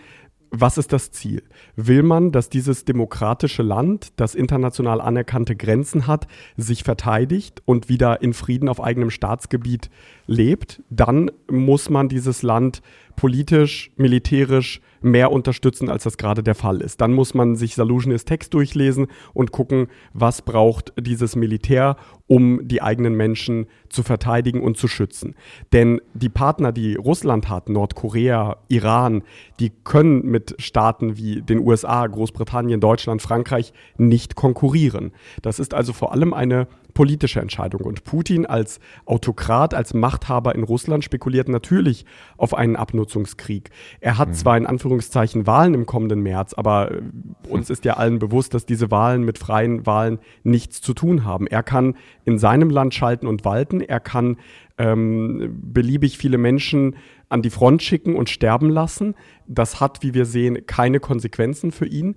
[0.50, 1.42] was ist das Ziel?
[1.76, 8.22] Will man, dass dieses demokratische Land, das international anerkannte Grenzen hat, sich verteidigt und wieder
[8.22, 9.90] in Frieden auf eigenem Staatsgebiet
[10.26, 10.82] lebt?
[10.90, 12.82] Dann muss man dieses Land
[13.18, 17.00] politisch, militärisch mehr unterstützen, als das gerade der Fall ist.
[17.00, 21.96] Dann muss man sich Saluzhny's Text durchlesen und gucken, was braucht dieses Militär,
[22.28, 25.34] um die eigenen Menschen zu verteidigen und zu schützen.
[25.72, 29.24] Denn die Partner, die Russland hat, Nordkorea, Iran,
[29.58, 35.10] die können mit Staaten wie den USA, Großbritannien, Deutschland, Frankreich nicht konkurrieren.
[35.42, 37.82] Das ist also vor allem eine politische Entscheidung.
[37.82, 42.04] Und Putin als Autokrat, als Machthaber in Russland spekuliert natürlich
[42.36, 43.70] auf einen Abnutzungskrieg.
[44.00, 44.34] Er hat mhm.
[44.34, 47.02] zwar in Anführungszeichen Wahlen im kommenden März, aber äh,
[47.48, 51.46] uns ist ja allen bewusst, dass diese Wahlen mit freien Wahlen nichts zu tun haben.
[51.46, 53.80] Er kann in seinem Land schalten und walten.
[53.80, 54.36] Er kann
[54.78, 56.96] ähm, beliebig viele Menschen
[57.28, 59.14] an die Front schicken und sterben lassen.
[59.46, 62.16] Das hat, wie wir sehen, keine Konsequenzen für ihn.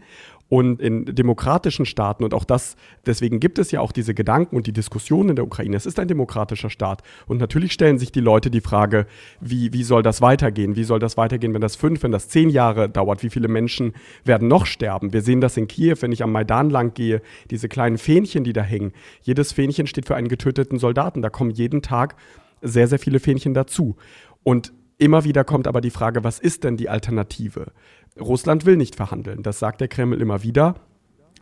[0.52, 4.68] Und in demokratischen Staaten, und auch das, deswegen gibt es ja auch diese Gedanken und
[4.68, 7.04] die Diskussion in der Ukraine, es ist ein demokratischer Staat.
[7.26, 9.08] Und natürlich stellen sich die Leute die Frage,
[9.40, 10.76] wie, wie soll das weitergehen?
[10.76, 13.24] Wie soll das weitergehen, wenn das fünf, wenn das zehn Jahre dauert?
[13.24, 13.94] Wie viele Menschen
[14.26, 15.14] werden noch sterben?
[15.14, 18.52] Wir sehen das in Kiew, wenn ich am Maidan lang gehe, diese kleinen Fähnchen, die
[18.52, 18.92] da hängen.
[19.22, 21.22] Jedes Fähnchen steht für einen getöteten Soldaten.
[21.22, 22.18] Da kommen jeden Tag
[22.62, 23.96] sehr, sehr viele Fähnchen dazu.
[24.44, 27.72] Und Immer wieder kommt aber die Frage, was ist denn die Alternative?
[28.20, 29.42] Russland will nicht verhandeln.
[29.42, 30.76] Das sagt der Kreml immer wieder.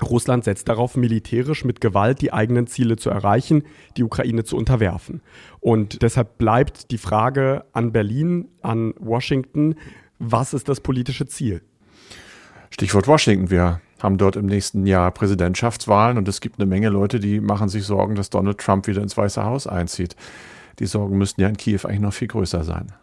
[0.02, 3.64] Russland setzt darauf, militärisch mit Gewalt die eigenen Ziele zu erreichen,
[3.98, 5.22] die Ukraine zu unterwerfen.
[5.60, 9.76] Und deshalb bleibt die Frage an Berlin, an Washington,
[10.20, 11.62] was ist das politische Ziel?
[12.70, 13.50] Stichwort Washington.
[13.50, 17.68] Wir haben dort im nächsten Jahr Präsidentschaftswahlen und es gibt eine Menge Leute, die machen
[17.68, 20.16] sich Sorgen, dass Donald Trump wieder ins Weiße Haus einzieht.
[20.80, 22.94] Die Sorgen müssten ja in Kiew eigentlich noch viel größer sein.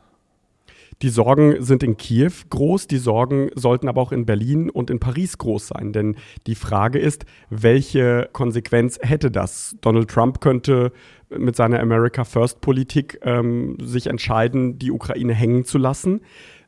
[1.03, 4.99] Die Sorgen sind in Kiew groß, die Sorgen sollten aber auch in Berlin und in
[4.99, 5.93] Paris groß sein.
[5.93, 9.77] Denn die Frage ist, welche Konsequenz hätte das?
[9.81, 10.93] Donald Trump könnte
[11.29, 16.21] mit seiner America First-Politik ähm, sich entscheiden, die Ukraine hängen zu lassen.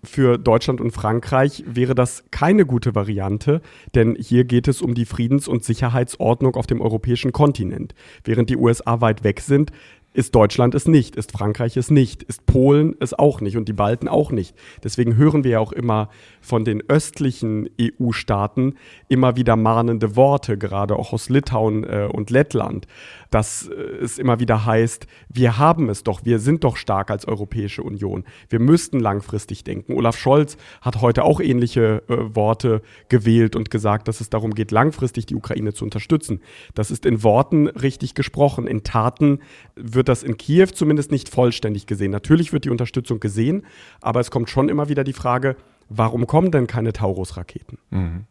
[0.04, 3.60] Für Deutschland und Frankreich wäre das keine gute Variante,
[3.96, 7.94] denn hier geht es um die Friedens- und Sicherheitsordnung auf dem europäischen Kontinent.
[8.22, 9.72] Während die USA weit weg sind,
[10.14, 13.72] ist Deutschland es nicht, ist Frankreich es nicht, ist Polen es auch nicht und die
[13.72, 14.56] Balten auch nicht.
[14.82, 16.08] Deswegen hören wir ja auch immer
[16.40, 18.74] von den östlichen EU-Staaten
[19.08, 22.86] immer wieder mahnende Worte, gerade auch aus Litauen äh, und Lettland,
[23.30, 27.26] dass äh, es immer wieder heißt, wir haben es doch, wir sind doch stark als
[27.26, 29.94] Europäische Union, wir müssten langfristig denken.
[29.94, 34.70] Olaf Scholz hat heute auch ähnliche äh, Worte gewählt und gesagt, dass es darum geht,
[34.70, 36.40] langfristig die Ukraine zu unterstützen.
[36.74, 39.40] Das ist in Worten richtig gesprochen, in Taten
[39.74, 42.10] wird das in Kiew zumindest nicht vollständig gesehen.
[42.10, 43.64] Natürlich wird die Unterstützung gesehen,
[44.00, 45.56] aber es kommt schon immer wieder die Frage,
[45.88, 47.78] warum kommen denn keine Taurus-Raketen?
[47.90, 48.26] Mhm.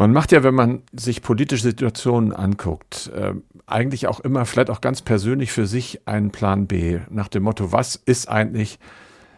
[0.00, 3.34] Man macht ja, wenn man sich politische Situationen anguckt, äh,
[3.66, 7.70] eigentlich auch immer, vielleicht auch ganz persönlich für sich einen Plan B nach dem Motto,
[7.70, 8.78] was ist eigentlich,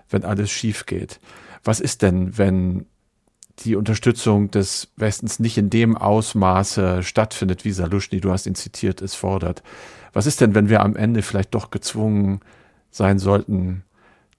[0.08, 1.18] wenn alles schief geht?
[1.64, 2.86] Was ist denn, wenn
[3.58, 9.02] die Unterstützung des Westens nicht in dem Ausmaße stattfindet, wie Salushny, du hast ihn zitiert,
[9.02, 9.64] es fordert?
[10.12, 12.38] Was ist denn, wenn wir am Ende vielleicht doch gezwungen
[12.92, 13.82] sein sollten,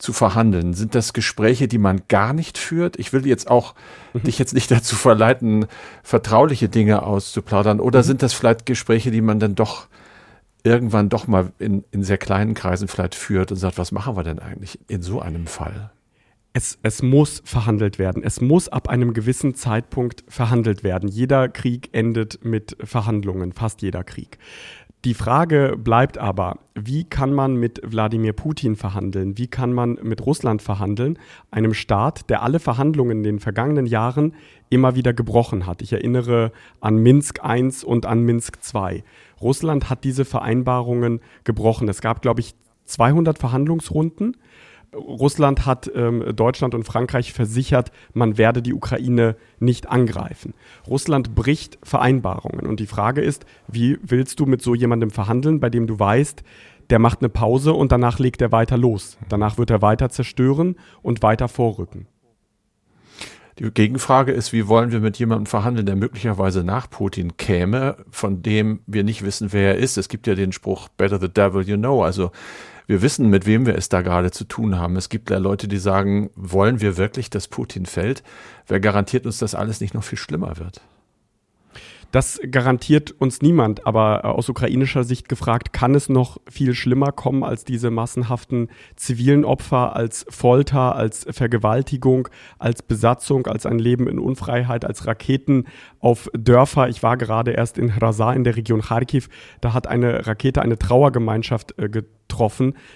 [0.04, 0.74] zu verhandeln?
[0.74, 3.00] Sind das Gespräche, die man gar nicht führt?
[3.00, 3.74] Ich will jetzt auch
[4.14, 4.24] mhm.
[4.24, 5.66] dich jetzt nicht dazu verleiten,
[6.04, 7.80] vertrauliche Dinge auszuplaudern.
[7.80, 8.04] Oder mhm.
[8.04, 9.88] sind das vielleicht Gespräche, die man dann doch
[10.64, 14.24] irgendwann doch mal in, in sehr kleinen Kreisen vielleicht führt und sagt, was machen wir
[14.24, 15.92] denn eigentlich in so einem Fall?
[16.52, 18.24] Es, es, muss verhandelt werden.
[18.24, 21.10] Es muss ab einem gewissen Zeitpunkt verhandelt werden.
[21.10, 24.38] Jeder Krieg endet mit Verhandlungen, fast jeder Krieg.
[25.06, 29.38] Die Frage bleibt aber, wie kann man mit Wladimir Putin verhandeln?
[29.38, 31.20] Wie kann man mit Russland verhandeln?
[31.52, 34.34] Einem Staat, der alle Verhandlungen in den vergangenen Jahren
[34.70, 35.82] immer wieder gebrochen hat.
[35.82, 39.04] Ich erinnere an Minsk I und an Minsk II.
[39.42, 41.90] Russland hat diese Vereinbarungen gebrochen.
[41.90, 44.38] Es gab, glaube ich, 200 Verhandlungsrunden.
[44.96, 50.54] Russland hat ähm, Deutschland und Frankreich versichert, man werde die Ukraine nicht angreifen.
[50.88, 52.68] Russland bricht Vereinbarungen.
[52.68, 56.44] Und die Frage ist, wie willst du mit so jemandem verhandeln, bei dem du weißt,
[56.90, 59.18] der macht eine Pause und danach legt er weiter los.
[59.30, 62.08] Danach wird er weiter zerstören und weiter vorrücken.
[63.60, 68.42] Die Gegenfrage ist, wie wollen wir mit jemandem verhandeln, der möglicherweise nach Putin käme, von
[68.42, 69.98] dem wir nicht wissen, wer er ist.
[69.98, 72.04] Es gibt ja den Spruch, better the devil you know.
[72.04, 72.32] Also
[72.88, 74.96] wir wissen, mit wem wir es da gerade zu tun haben.
[74.96, 78.24] Es gibt ja Leute, die sagen, wollen wir wirklich, dass Putin fällt?
[78.68, 80.82] Wer garantiert uns, dass alles nicht noch viel schlimmer wird?
[82.14, 87.12] Das garantiert uns niemand, aber äh, aus ukrainischer Sicht gefragt, kann es noch viel schlimmer
[87.12, 92.28] kommen als diese massenhaften zivilen Opfer, als Folter, als Vergewaltigung,
[92.60, 95.66] als Besatzung, als ein Leben in Unfreiheit, als Raketen
[95.98, 96.88] auf Dörfer.
[96.88, 99.28] Ich war gerade erst in Hrasa in der Region Kharkiv,
[99.60, 102.23] da hat eine Rakete eine Trauergemeinschaft äh, getroffen.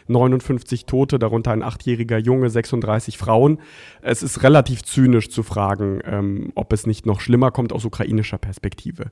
[0.07, 3.59] 59 Tote, darunter ein achtjähriger Junge, 36 Frauen.
[4.01, 8.37] Es ist relativ zynisch zu fragen, ähm, ob es nicht noch schlimmer kommt aus ukrainischer
[8.37, 9.11] Perspektive.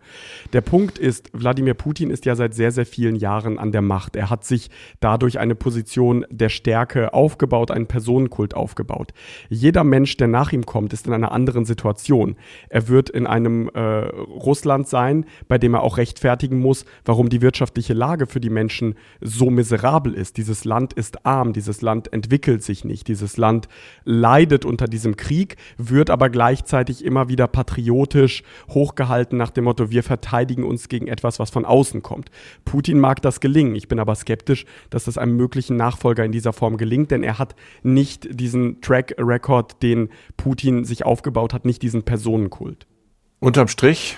[0.53, 4.15] Der Punkt ist, Wladimir Putin ist ja seit sehr, sehr vielen Jahren an der Macht.
[4.15, 9.11] Er hat sich dadurch eine Position der Stärke aufgebaut, einen Personenkult aufgebaut.
[9.49, 12.35] Jeder Mensch, der nach ihm kommt, ist in einer anderen Situation.
[12.69, 17.41] Er wird in einem äh, Russland sein, bei dem er auch rechtfertigen muss, warum die
[17.41, 20.37] wirtschaftliche Lage für die Menschen so miserabel ist.
[20.37, 23.67] Dieses Land ist arm, dieses Land entwickelt sich nicht, dieses Land
[24.03, 30.03] leidet unter diesem Krieg, wird aber gleichzeitig immer wieder patriotisch hochgehalten nach dem Motto, wir
[30.03, 32.29] verteidigen uns gegen etwas, was von außen kommt.
[32.63, 33.75] Putin mag das gelingen.
[33.75, 37.39] Ich bin aber skeptisch, dass das einem möglichen Nachfolger in dieser Form gelingt, denn er
[37.39, 42.87] hat nicht diesen Track Record, den Putin sich aufgebaut hat, nicht diesen Personenkult.
[43.39, 44.17] Unterm Strich,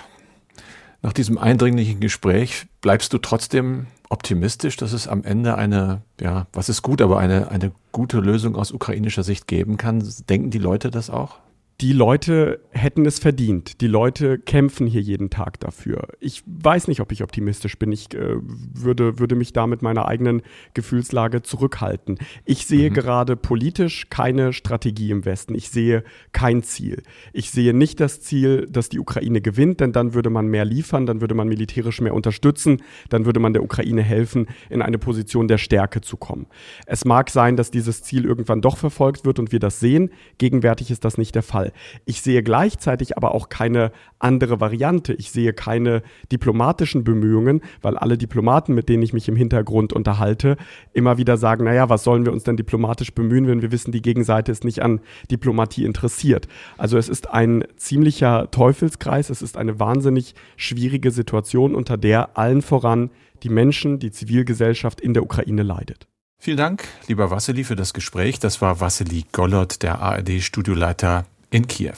[1.02, 6.68] nach diesem eindringlichen Gespräch, bleibst du trotzdem optimistisch, dass es am Ende eine, ja, was
[6.68, 10.06] ist gut, aber eine, eine gute Lösung aus ukrainischer Sicht geben kann?
[10.28, 11.38] Denken die Leute das auch?
[11.80, 13.80] Die Leute hätten es verdient.
[13.80, 16.08] Die Leute kämpfen hier jeden Tag dafür.
[16.18, 17.92] Ich weiß nicht, ob ich optimistisch bin.
[17.92, 20.42] Ich äh, würde, würde mich da mit meiner eigenen
[20.74, 22.18] Gefühlslage zurückhalten.
[22.44, 22.94] Ich sehe mhm.
[22.94, 25.54] gerade politisch keine Strategie im Westen.
[25.54, 27.04] Ich sehe kein Ziel.
[27.32, 31.06] Ich sehe nicht das Ziel, dass die Ukraine gewinnt, denn dann würde man mehr liefern,
[31.06, 35.46] dann würde man militärisch mehr unterstützen, dann würde man der Ukraine helfen, in eine Position
[35.46, 36.46] der Stärke zu kommen.
[36.86, 40.10] Es mag sein, dass dieses Ziel irgendwann doch verfolgt wird und wir das sehen.
[40.38, 41.67] Gegenwärtig ist das nicht der Fall.
[41.68, 41.72] Fall.
[42.04, 45.12] Ich sehe gleichzeitig aber auch keine andere Variante.
[45.14, 46.02] Ich sehe keine
[46.32, 50.56] diplomatischen Bemühungen, weil alle Diplomaten, mit denen ich mich im Hintergrund unterhalte,
[50.92, 54.02] immer wieder sagen, naja, was sollen wir uns denn diplomatisch bemühen, wenn wir wissen, die
[54.02, 55.00] Gegenseite ist nicht an
[55.30, 56.48] Diplomatie interessiert.
[56.76, 62.62] Also es ist ein ziemlicher Teufelskreis, es ist eine wahnsinnig schwierige Situation, unter der allen
[62.62, 63.10] voran
[63.42, 66.08] die Menschen, die Zivilgesellschaft in der Ukraine leidet.
[66.40, 68.38] Vielen Dank, lieber Wassili, für das Gespräch.
[68.38, 71.96] Das war Wassili Gollert, der ARD-Studioleiter in Kiew.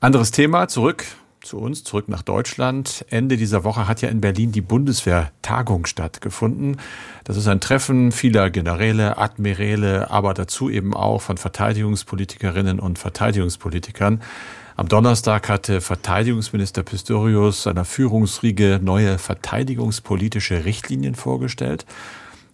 [0.00, 1.04] Anderes Thema, zurück
[1.44, 3.04] zu uns, zurück nach Deutschland.
[3.10, 6.80] Ende dieser Woche hat ja in Berlin die Bundeswehrtagung stattgefunden.
[7.24, 14.22] Das ist ein Treffen vieler Generäle, Admiräle, aber dazu eben auch von Verteidigungspolitikerinnen und Verteidigungspolitikern.
[14.76, 21.86] Am Donnerstag hatte Verteidigungsminister Pistorius seiner Führungsriege neue verteidigungspolitische Richtlinien vorgestellt.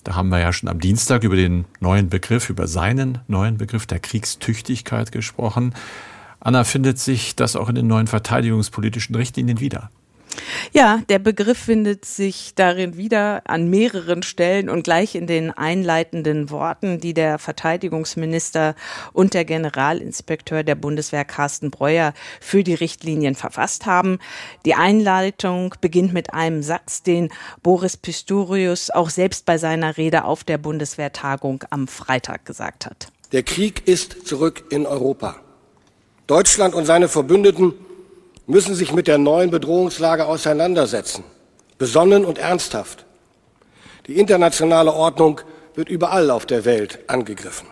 [0.05, 3.87] Da haben wir ja schon am Dienstag über den neuen Begriff, über seinen neuen Begriff
[3.87, 5.75] der Kriegstüchtigkeit gesprochen.
[6.41, 9.91] Anna, findet sich das auch in den neuen verteidigungspolitischen Richtlinien wieder?
[10.73, 16.51] Ja, der Begriff findet sich darin wieder an mehreren Stellen und gleich in den einleitenden
[16.51, 18.75] Worten, die der Verteidigungsminister
[19.13, 24.19] und der Generalinspekteur der Bundeswehr Carsten Breuer für die Richtlinien verfasst haben.
[24.65, 27.31] Die Einleitung beginnt mit einem Satz, den
[27.63, 33.09] Boris Pistorius auch selbst bei seiner Rede auf der Bundeswehrtagung am Freitag gesagt hat.
[33.33, 35.37] Der Krieg ist zurück in Europa.
[36.27, 37.75] Deutschland und seine Verbündeten
[38.51, 41.25] müssen sich mit der neuen Bedrohungslage auseinandersetzen,
[41.79, 43.07] besonnen und ernsthaft.
[44.07, 45.41] Die internationale Ordnung
[45.75, 47.69] wird überall auf der Welt angegriffen.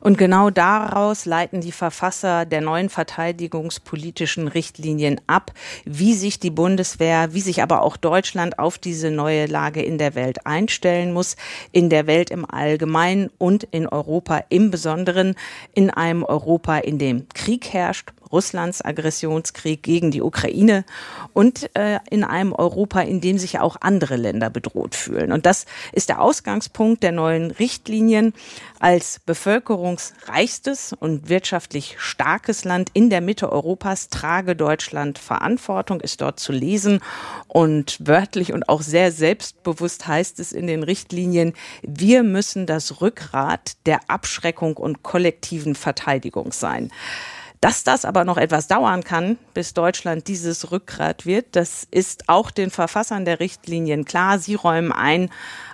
[0.00, 5.52] Und genau daraus leiten die Verfasser der neuen verteidigungspolitischen Richtlinien ab,
[5.84, 10.14] wie sich die Bundeswehr, wie sich aber auch Deutschland auf diese neue Lage in der
[10.14, 11.36] Welt einstellen muss,
[11.72, 15.34] in der Welt im Allgemeinen und in Europa im Besonderen,
[15.74, 20.84] in einem Europa, in dem Krieg herrscht, Russlands Aggressionskrieg gegen die Ukraine
[21.32, 25.32] und äh, in einem Europa, in dem sich auch andere Länder bedroht fühlen.
[25.32, 28.34] Und das ist der Ausgangspunkt der neuen Richtlinien.
[28.80, 36.38] Als bevölkerungsreichstes und wirtschaftlich starkes Land in der Mitte Europas trage Deutschland Verantwortung, ist dort
[36.38, 37.00] zu lesen.
[37.48, 43.76] Und wörtlich und auch sehr selbstbewusst heißt es in den Richtlinien, wir müssen das Rückgrat
[43.86, 46.90] der Abschreckung und kollektiven Verteidigung sein.
[47.60, 52.52] Dass das aber noch etwas dauern kann, bis Deutschland dieses Rückgrat wird, das ist auch
[52.52, 54.38] den Verfassern der Richtlinien klar.
[54.38, 55.30] Sie räumen ein,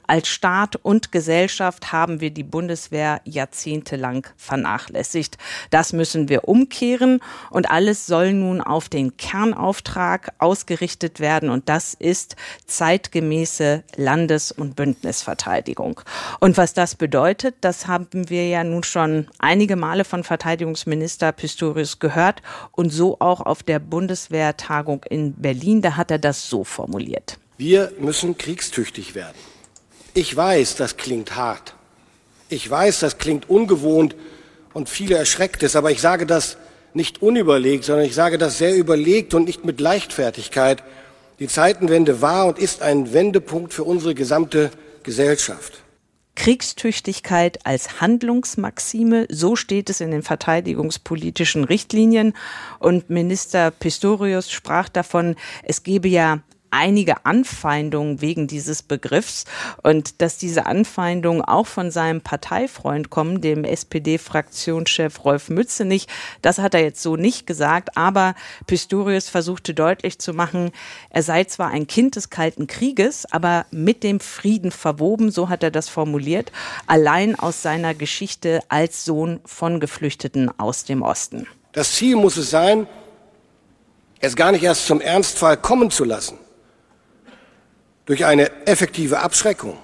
[0.07, 5.38] als Staat und Gesellschaft haben wir die Bundeswehr jahrzehntelang vernachlässigt.
[5.71, 11.95] Das müssen wir umkehren und alles soll nun auf den Kernauftrag ausgerichtet werden und das
[11.95, 12.37] ist
[12.67, 16.01] zeitgemäße Landes- und Bündnisverteidigung.
[16.40, 21.99] Und was das bedeutet, das haben wir ja nun schon einige Male von Verteidigungsminister Pistorius
[21.99, 25.83] gehört und so auch auf der Bundeswehrtagung in Berlin.
[25.83, 27.38] Da hat er das so formuliert.
[27.57, 29.54] Wir müssen kriegstüchtig werden.
[30.16, 31.74] Ich weiß, das klingt hart.
[32.48, 34.14] Ich weiß, das klingt ungewohnt
[34.72, 36.57] und viele erschreckt es, aber ich sage das
[36.92, 40.85] nicht unüberlegt, sondern ich sage das sehr überlegt und nicht mit Leichtfertigkeit.
[41.40, 44.70] Die Zeitenwende war und ist ein Wendepunkt für unsere gesamte
[45.03, 45.83] Gesellschaft.
[46.37, 52.35] Kriegstüchtigkeit als Handlungsmaxime, so steht es in den verteidigungspolitischen Richtlinien.
[52.79, 56.40] Und Minister Pistorius sprach davon, es gebe ja
[56.74, 59.44] einige Anfeindungen wegen dieses Begriffs
[59.82, 66.08] und dass diese Anfeindungen auch von seinem Parteifreund kommen, dem SPD-Fraktionschef Rolf Mützenich.
[66.42, 68.34] Das hat er jetzt so nicht gesagt, aber
[68.66, 70.72] Pistorius versuchte deutlich zu machen,
[71.10, 75.62] er sei zwar ein Kind des Kalten Krieges, aber mit dem Frieden verwoben, so hat
[75.62, 76.50] er das formuliert,
[76.87, 81.46] allein aus seiner Geschichte als Sohn von Geflüchteten aus dem Osten.
[81.72, 82.88] Das Ziel muss es sein,
[84.20, 86.38] es gar nicht erst zum Ernstfall kommen zu lassen
[88.07, 89.79] durch eine effektive Abschreckung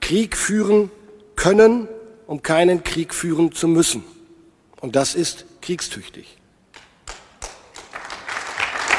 [0.00, 0.90] Krieg führen
[1.36, 1.88] können,
[2.26, 4.04] um keinen Krieg führen zu müssen.
[4.80, 6.36] Und das ist kriegstüchtig.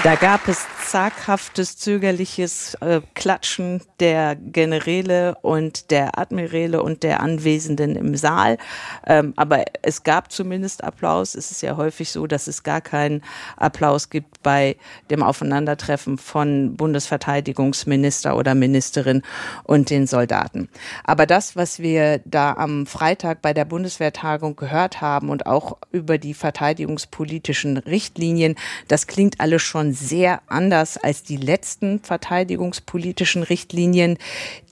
[0.03, 7.95] Da gab es zaghaftes, zögerliches äh, Klatschen der Generäle und der Admiräle und der Anwesenden
[7.95, 8.59] im Saal.
[9.07, 11.33] Ähm, aber es gab zumindest Applaus.
[11.33, 13.23] Es ist ja häufig so, dass es gar keinen
[13.57, 14.75] Applaus gibt bei
[15.09, 19.23] dem Aufeinandertreffen von Bundesverteidigungsminister oder Ministerin
[19.63, 20.69] und den Soldaten.
[21.05, 26.19] Aber das, was wir da am Freitag bei der Bundeswehrtagung gehört haben und auch über
[26.19, 28.53] die verteidigungspolitischen Richtlinien,
[28.87, 34.17] das klingt alles schon sehr anders anders als die letzten verteidigungspolitischen Richtlinien.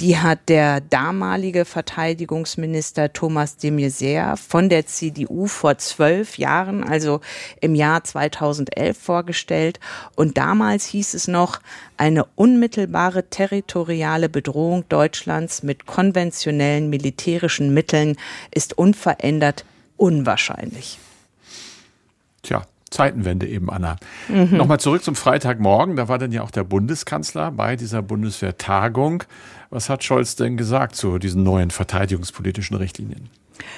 [0.02, 7.22] Die hat der damalige Verteidigungsminister Thomas de Maizière von der CDU vor zwölf Jahren, also
[7.62, 9.80] im Jahr 2011 vorgestellt.
[10.16, 11.62] Und damals hieß es noch,
[11.96, 18.18] eine unmittelbare territoriale Bedrohung Deutschlands mit konventionellen militärischen Mitteln
[18.54, 19.64] ist unverändert
[19.98, 21.00] unwahrscheinlich.
[22.42, 23.96] Tja, Zeitenwende eben, Anna.
[24.28, 24.58] Mhm.
[24.58, 25.96] Nochmal zurück zum Freitagmorgen.
[25.96, 29.24] Da war dann ja auch der Bundeskanzler bei dieser Bundeswehrtagung.
[29.70, 33.30] Was hat Scholz denn gesagt zu diesen neuen verteidigungspolitischen Richtlinien?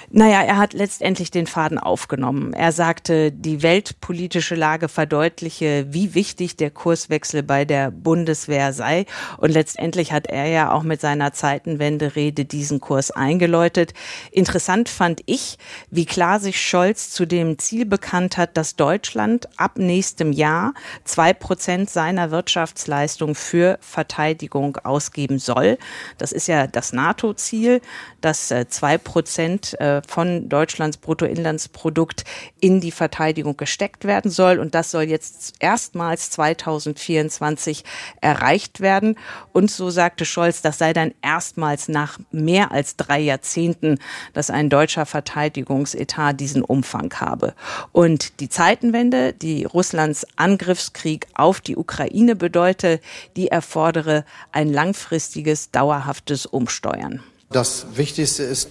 [0.09, 2.53] Naja, er hat letztendlich den Faden aufgenommen.
[2.53, 9.05] Er sagte, die weltpolitische Lage verdeutliche, wie wichtig der Kurswechsel bei der Bundeswehr sei.
[9.37, 13.93] Und letztendlich hat er ja auch mit seiner Zeitenwende-Rede diesen Kurs eingeläutet.
[14.31, 15.57] Interessant fand ich,
[15.89, 20.73] wie klar sich Scholz zu dem Ziel bekannt hat, dass Deutschland ab nächstem Jahr
[21.03, 25.77] zwei Prozent seiner Wirtschaftsleistung für Verteidigung ausgeben soll.
[26.17, 27.81] Das ist ja das NATO-Ziel,
[28.21, 32.23] dass äh, zwei Prozent äh, von Deutschlands Bruttoinlandsprodukt
[32.59, 34.59] in die Verteidigung gesteckt werden soll.
[34.59, 37.83] Und das soll jetzt erstmals 2024
[38.21, 39.17] erreicht werden.
[39.51, 43.99] Und so sagte Scholz, das sei dann erstmals nach mehr als drei Jahrzehnten,
[44.33, 47.53] dass ein deutscher Verteidigungsetat diesen Umfang habe.
[47.91, 52.99] Und die Zeitenwende, die Russlands Angriffskrieg auf die Ukraine bedeute,
[53.35, 57.21] die erfordere ein langfristiges, dauerhaftes Umsteuern.
[57.49, 58.69] Das Wichtigste ist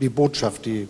[0.00, 0.88] die Botschaft, die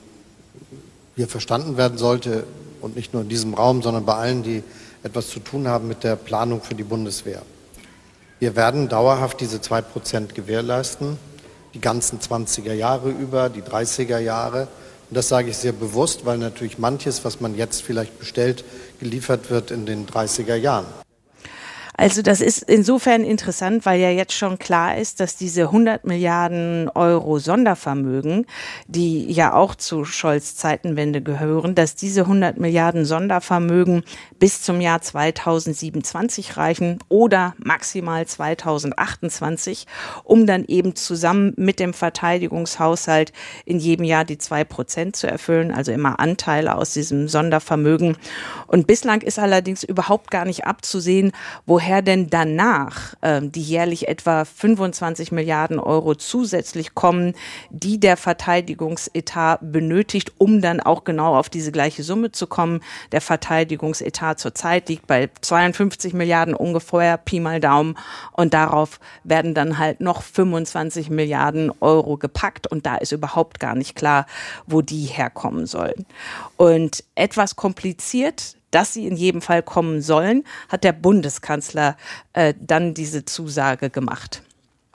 [1.16, 2.44] hier verstanden werden sollte
[2.80, 4.62] und nicht nur in diesem Raum, sondern bei allen, die
[5.02, 7.42] etwas zu tun haben mit der Planung für die Bundeswehr.
[8.38, 11.18] Wir werden dauerhaft diese zwei Prozent gewährleisten,
[11.74, 14.68] die ganzen 20er Jahre über, die 30er Jahre.
[15.10, 18.64] Und das sage ich sehr bewusst, weil natürlich manches, was man jetzt vielleicht bestellt,
[18.98, 20.86] geliefert wird in den 30er Jahren.
[22.00, 26.88] Also das ist insofern interessant, weil ja jetzt schon klar ist, dass diese 100 Milliarden
[26.94, 28.46] Euro Sondervermögen,
[28.86, 34.02] die ja auch zu Scholz Zeitenwende gehören, dass diese 100 Milliarden Sondervermögen
[34.38, 39.86] bis zum Jahr 2027 reichen oder maximal 2028,
[40.24, 43.34] um dann eben zusammen mit dem Verteidigungshaushalt
[43.66, 48.16] in jedem Jahr die zwei Prozent zu erfüllen, also immer Anteile aus diesem Sondervermögen.
[48.68, 51.32] Und bislang ist allerdings überhaupt gar nicht abzusehen,
[51.66, 57.34] woher woher denn danach ähm, die jährlich etwa 25 Milliarden Euro zusätzlich kommen,
[57.70, 62.80] die der Verteidigungsetat benötigt, um dann auch genau auf diese gleiche Summe zu kommen.
[63.10, 67.98] Der Verteidigungsetat zurzeit liegt bei 52 Milliarden ungefähr, Pi mal Daumen.
[68.34, 72.68] Und darauf werden dann halt noch 25 Milliarden Euro gepackt.
[72.68, 74.26] Und da ist überhaupt gar nicht klar,
[74.68, 76.06] wo die herkommen sollen.
[76.56, 81.96] Und etwas kompliziert dass sie in jedem Fall kommen sollen, hat der Bundeskanzler
[82.32, 84.42] äh, dann diese Zusage gemacht.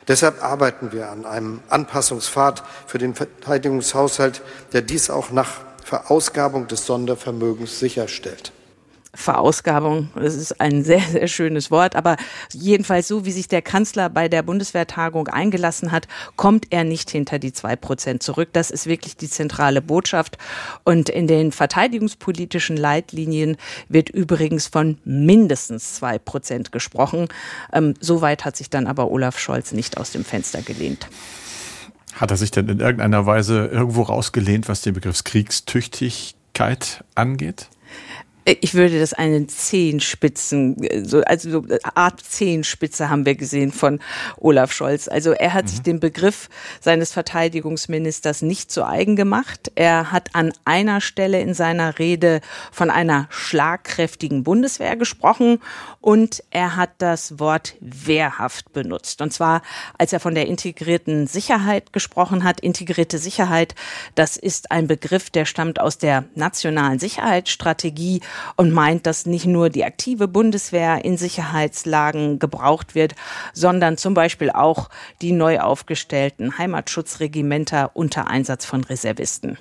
[0.07, 6.85] Deshalb arbeiten wir an einem Anpassungspfad für den Verteidigungshaushalt, der dies auch nach Verausgabung des
[6.85, 8.51] Sondervermögens sicherstellt.
[9.15, 12.17] Verausgabung, das ist ein sehr, sehr schönes Wort, aber
[12.53, 17.39] jedenfalls so, wie sich der Kanzler bei der Bundeswehrtagung eingelassen hat, kommt er nicht hinter
[17.39, 18.49] die zwei Prozent zurück.
[18.53, 20.37] Das ist wirklich die zentrale Botschaft.
[20.83, 23.57] Und in den verteidigungspolitischen Leitlinien
[23.89, 27.27] wird übrigens von mindestens zwei Prozent gesprochen.
[27.73, 31.07] Ähm, Soweit hat sich dann aber Olaf Scholz nicht aus dem Fenster gelehnt.
[32.13, 37.67] Hat er sich denn in irgendeiner Weise irgendwo rausgelehnt, was den Begriff Kriegstüchtigkeit angeht?
[38.47, 41.65] Ich würde das einen Zehenspitzen, so, also so
[41.95, 43.99] Art Zehenspitze haben wir gesehen von
[44.37, 45.07] Olaf Scholz.
[45.07, 45.69] Also er hat mhm.
[45.69, 49.71] sich den Begriff seines Verteidigungsministers nicht zu eigen gemacht.
[49.73, 52.41] Er hat an einer Stelle in seiner Rede
[52.71, 55.59] von einer schlagkräftigen Bundeswehr gesprochen
[55.99, 59.21] und er hat das Wort wehrhaft benutzt.
[59.21, 59.63] Und zwar,
[59.97, 62.59] als er von der integrierten Sicherheit gesprochen hat.
[62.59, 63.73] Integrierte Sicherheit,
[64.13, 68.21] das ist ein Begriff, der stammt aus der nationalen Sicherheitsstrategie
[68.55, 73.15] und meint, dass nicht nur die aktive Bundeswehr in Sicherheitslagen gebraucht wird,
[73.53, 74.89] sondern zum Beispiel auch
[75.21, 79.57] die neu aufgestellten Heimatschutzregimenter unter Einsatz von Reservisten.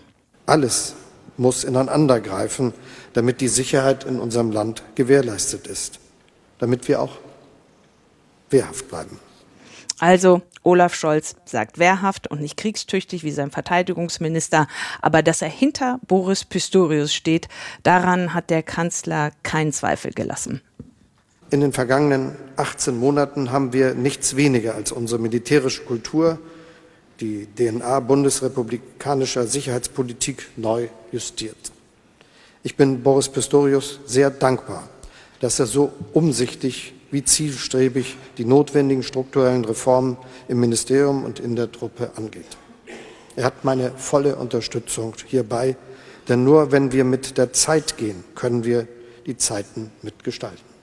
[0.46, 0.94] Alles
[1.36, 2.72] muss ineinandergreifen,
[3.12, 5.98] damit die Sicherheit in unserem Land gewährleistet ist,
[6.58, 7.18] damit wir auch
[8.50, 9.18] wehrhaft bleiben.
[10.04, 14.68] Also Olaf Scholz sagt wehrhaft und nicht kriegstüchtig wie sein Verteidigungsminister,
[15.00, 17.48] aber dass er hinter Boris Pistorius steht,
[17.84, 20.60] daran hat der Kanzler keinen Zweifel gelassen.
[21.48, 26.38] In den vergangenen 18 Monaten haben wir nichts weniger als unsere militärische Kultur,
[27.20, 31.72] die DNA bundesrepublikanischer Sicherheitspolitik neu justiert.
[32.62, 34.86] Ich bin Boris Pistorius sehr dankbar,
[35.40, 40.16] dass er so umsichtig wie zielstrebig die notwendigen strukturellen Reformen
[40.48, 42.58] im Ministerium und in der Truppe angeht.
[43.36, 45.76] Er hat meine volle Unterstützung hierbei,
[46.28, 48.88] denn nur wenn wir mit der Zeit gehen, können wir
[49.26, 50.74] die Zeiten mitgestalten.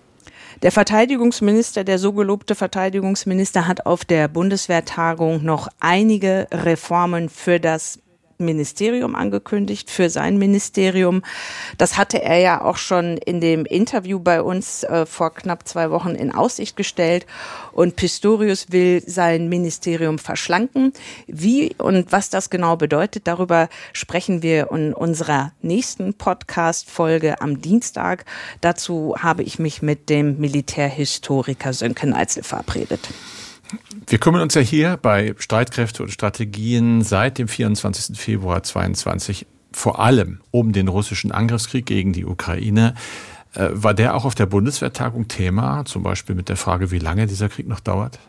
[0.61, 7.99] Der Verteidigungsminister, der so gelobte Verteidigungsminister, hat auf der Bundeswehrtagung noch einige Reformen für das
[8.41, 11.23] Ministerium angekündigt, für sein Ministerium.
[11.77, 15.91] Das hatte er ja auch schon in dem Interview bei uns äh, vor knapp zwei
[15.91, 17.25] Wochen in Aussicht gestellt.
[17.71, 20.93] Und Pistorius will sein Ministerium verschlanken.
[21.27, 28.25] Wie und was das genau bedeutet, darüber sprechen wir in unserer nächsten Podcast-Folge am Dienstag.
[28.61, 33.09] Dazu habe ich mich mit dem Militärhistoriker Sönke Neitzel verabredet.
[34.08, 38.18] Wir kümmern uns ja hier bei Streitkräfte und Strategien seit dem 24.
[38.18, 42.95] Februar 22 vor allem um den russischen Angriffskrieg gegen die Ukraine.
[43.54, 47.28] Äh, war der auch auf der Bundeswehrtagung Thema, zum Beispiel mit der Frage, wie lange
[47.28, 48.20] dieser Krieg noch dauert?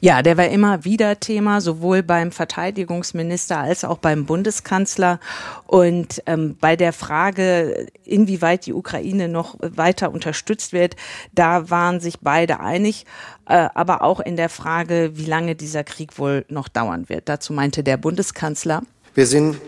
[0.00, 5.20] Ja, der war immer wieder Thema, sowohl beim Verteidigungsminister als auch beim Bundeskanzler.
[5.66, 10.96] Und ähm, bei der Frage, inwieweit die Ukraine noch weiter unterstützt wird,
[11.32, 13.06] da waren sich beide einig.
[13.46, 17.28] Äh, aber auch in der Frage, wie lange dieser Krieg wohl noch dauern wird.
[17.28, 18.82] Dazu meinte der Bundeskanzler.
[19.14, 19.60] Wir sehen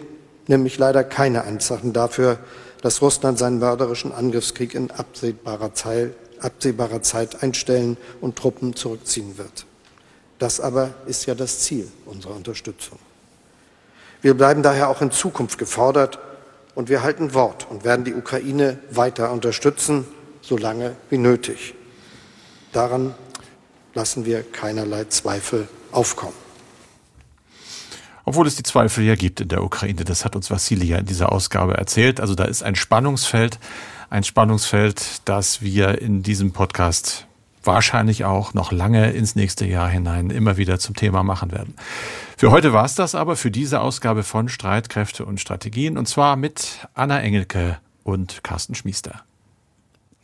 [0.47, 2.39] nämlich leider keine Anzeichen dafür,
[2.81, 9.67] dass Russland seinen mörderischen Angriffskrieg in absehbarer Zeit, absehbarer Zeit einstellen und Truppen zurückziehen wird.
[10.43, 12.99] Das aber ist ja das Ziel unserer Unterstützung.
[14.23, 16.19] Wir bleiben daher auch in Zukunft gefordert
[16.75, 20.05] und wir halten Wort und werden die Ukraine weiter unterstützen,
[20.41, 21.75] solange wie nötig.
[22.73, 23.15] Daran
[23.95, 26.35] lassen wir keinerlei Zweifel aufkommen.
[28.25, 31.31] Obwohl es die Zweifel ja gibt in der Ukraine, das hat uns Vassilia in dieser
[31.31, 32.21] Ausgabe erzählt.
[32.21, 33.61] Also da ist ein Spannungsfeld,
[34.11, 37.29] ein Spannungsfeld, das wir in diesem Podcast
[37.65, 41.75] wahrscheinlich auch noch lange ins nächste Jahr hinein immer wieder zum Thema machen werden.
[42.37, 46.37] Für heute war es das aber für diese Ausgabe von Streitkräfte und Strategien und zwar
[46.37, 49.23] mit Anna Engelke und Carsten Schmiester.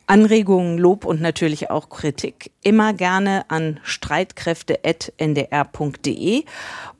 [0.08, 6.44] Anregungen, Lob und natürlich auch Kritik immer gerne an streitkräfte.ndr.de.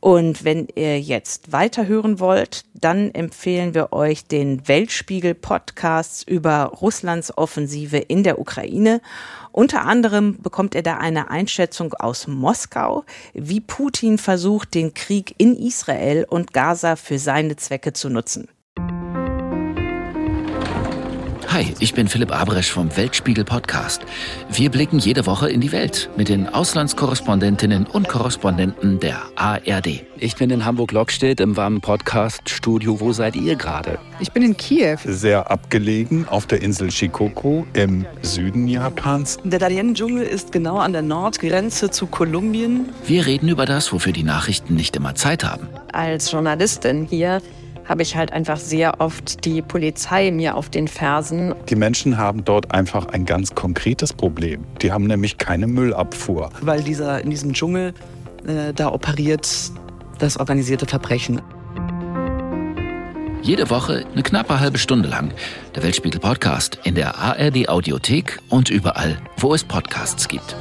[0.01, 7.33] Und wenn ihr jetzt weiterhören wollt, dann empfehlen wir euch den Weltspiegel Podcasts über Russlands
[7.37, 9.01] Offensive in der Ukraine.
[9.53, 15.57] Unter anderem bekommt ihr da eine Einschätzung aus Moskau, wie Putin versucht, den Krieg in
[15.57, 18.49] Israel und Gaza für seine Zwecke zu nutzen.
[21.59, 24.03] Hi, ich bin Philipp Abresch vom Weltspiegel Podcast.
[24.49, 30.05] Wir blicken jede Woche in die Welt mit den Auslandskorrespondentinnen und Korrespondenten der ARD.
[30.19, 33.01] Ich bin in Hamburg-Lockstedt im warmen Podcast-Studio.
[33.01, 33.99] Wo seid ihr gerade?
[34.21, 34.99] Ich bin in Kiew.
[35.05, 39.39] Sehr abgelegen auf der Insel Shikoku im Süden Japans.
[39.43, 42.91] Der Darien-Dschungel ist genau an der Nordgrenze zu Kolumbien.
[43.05, 45.67] Wir reden über das, wofür die Nachrichten nicht immer Zeit haben.
[45.93, 47.43] Als Journalistin hier
[47.89, 51.55] habe ich halt einfach sehr oft die Polizei mir auf den Fersen.
[51.69, 54.65] Die Menschen haben dort einfach ein ganz konkretes Problem.
[54.83, 56.51] Die haben nämlich keine Müllabfuhr.
[56.61, 57.95] Weil dieser, in diesem Dschungel,
[58.47, 59.49] äh, da operiert
[60.19, 61.41] das organisierte Verbrechen.
[63.41, 65.33] Jede Woche eine knappe halbe Stunde lang.
[65.75, 70.57] Der Weltspiegel Podcast in der ARD Audiothek und überall, wo es Podcasts gibt.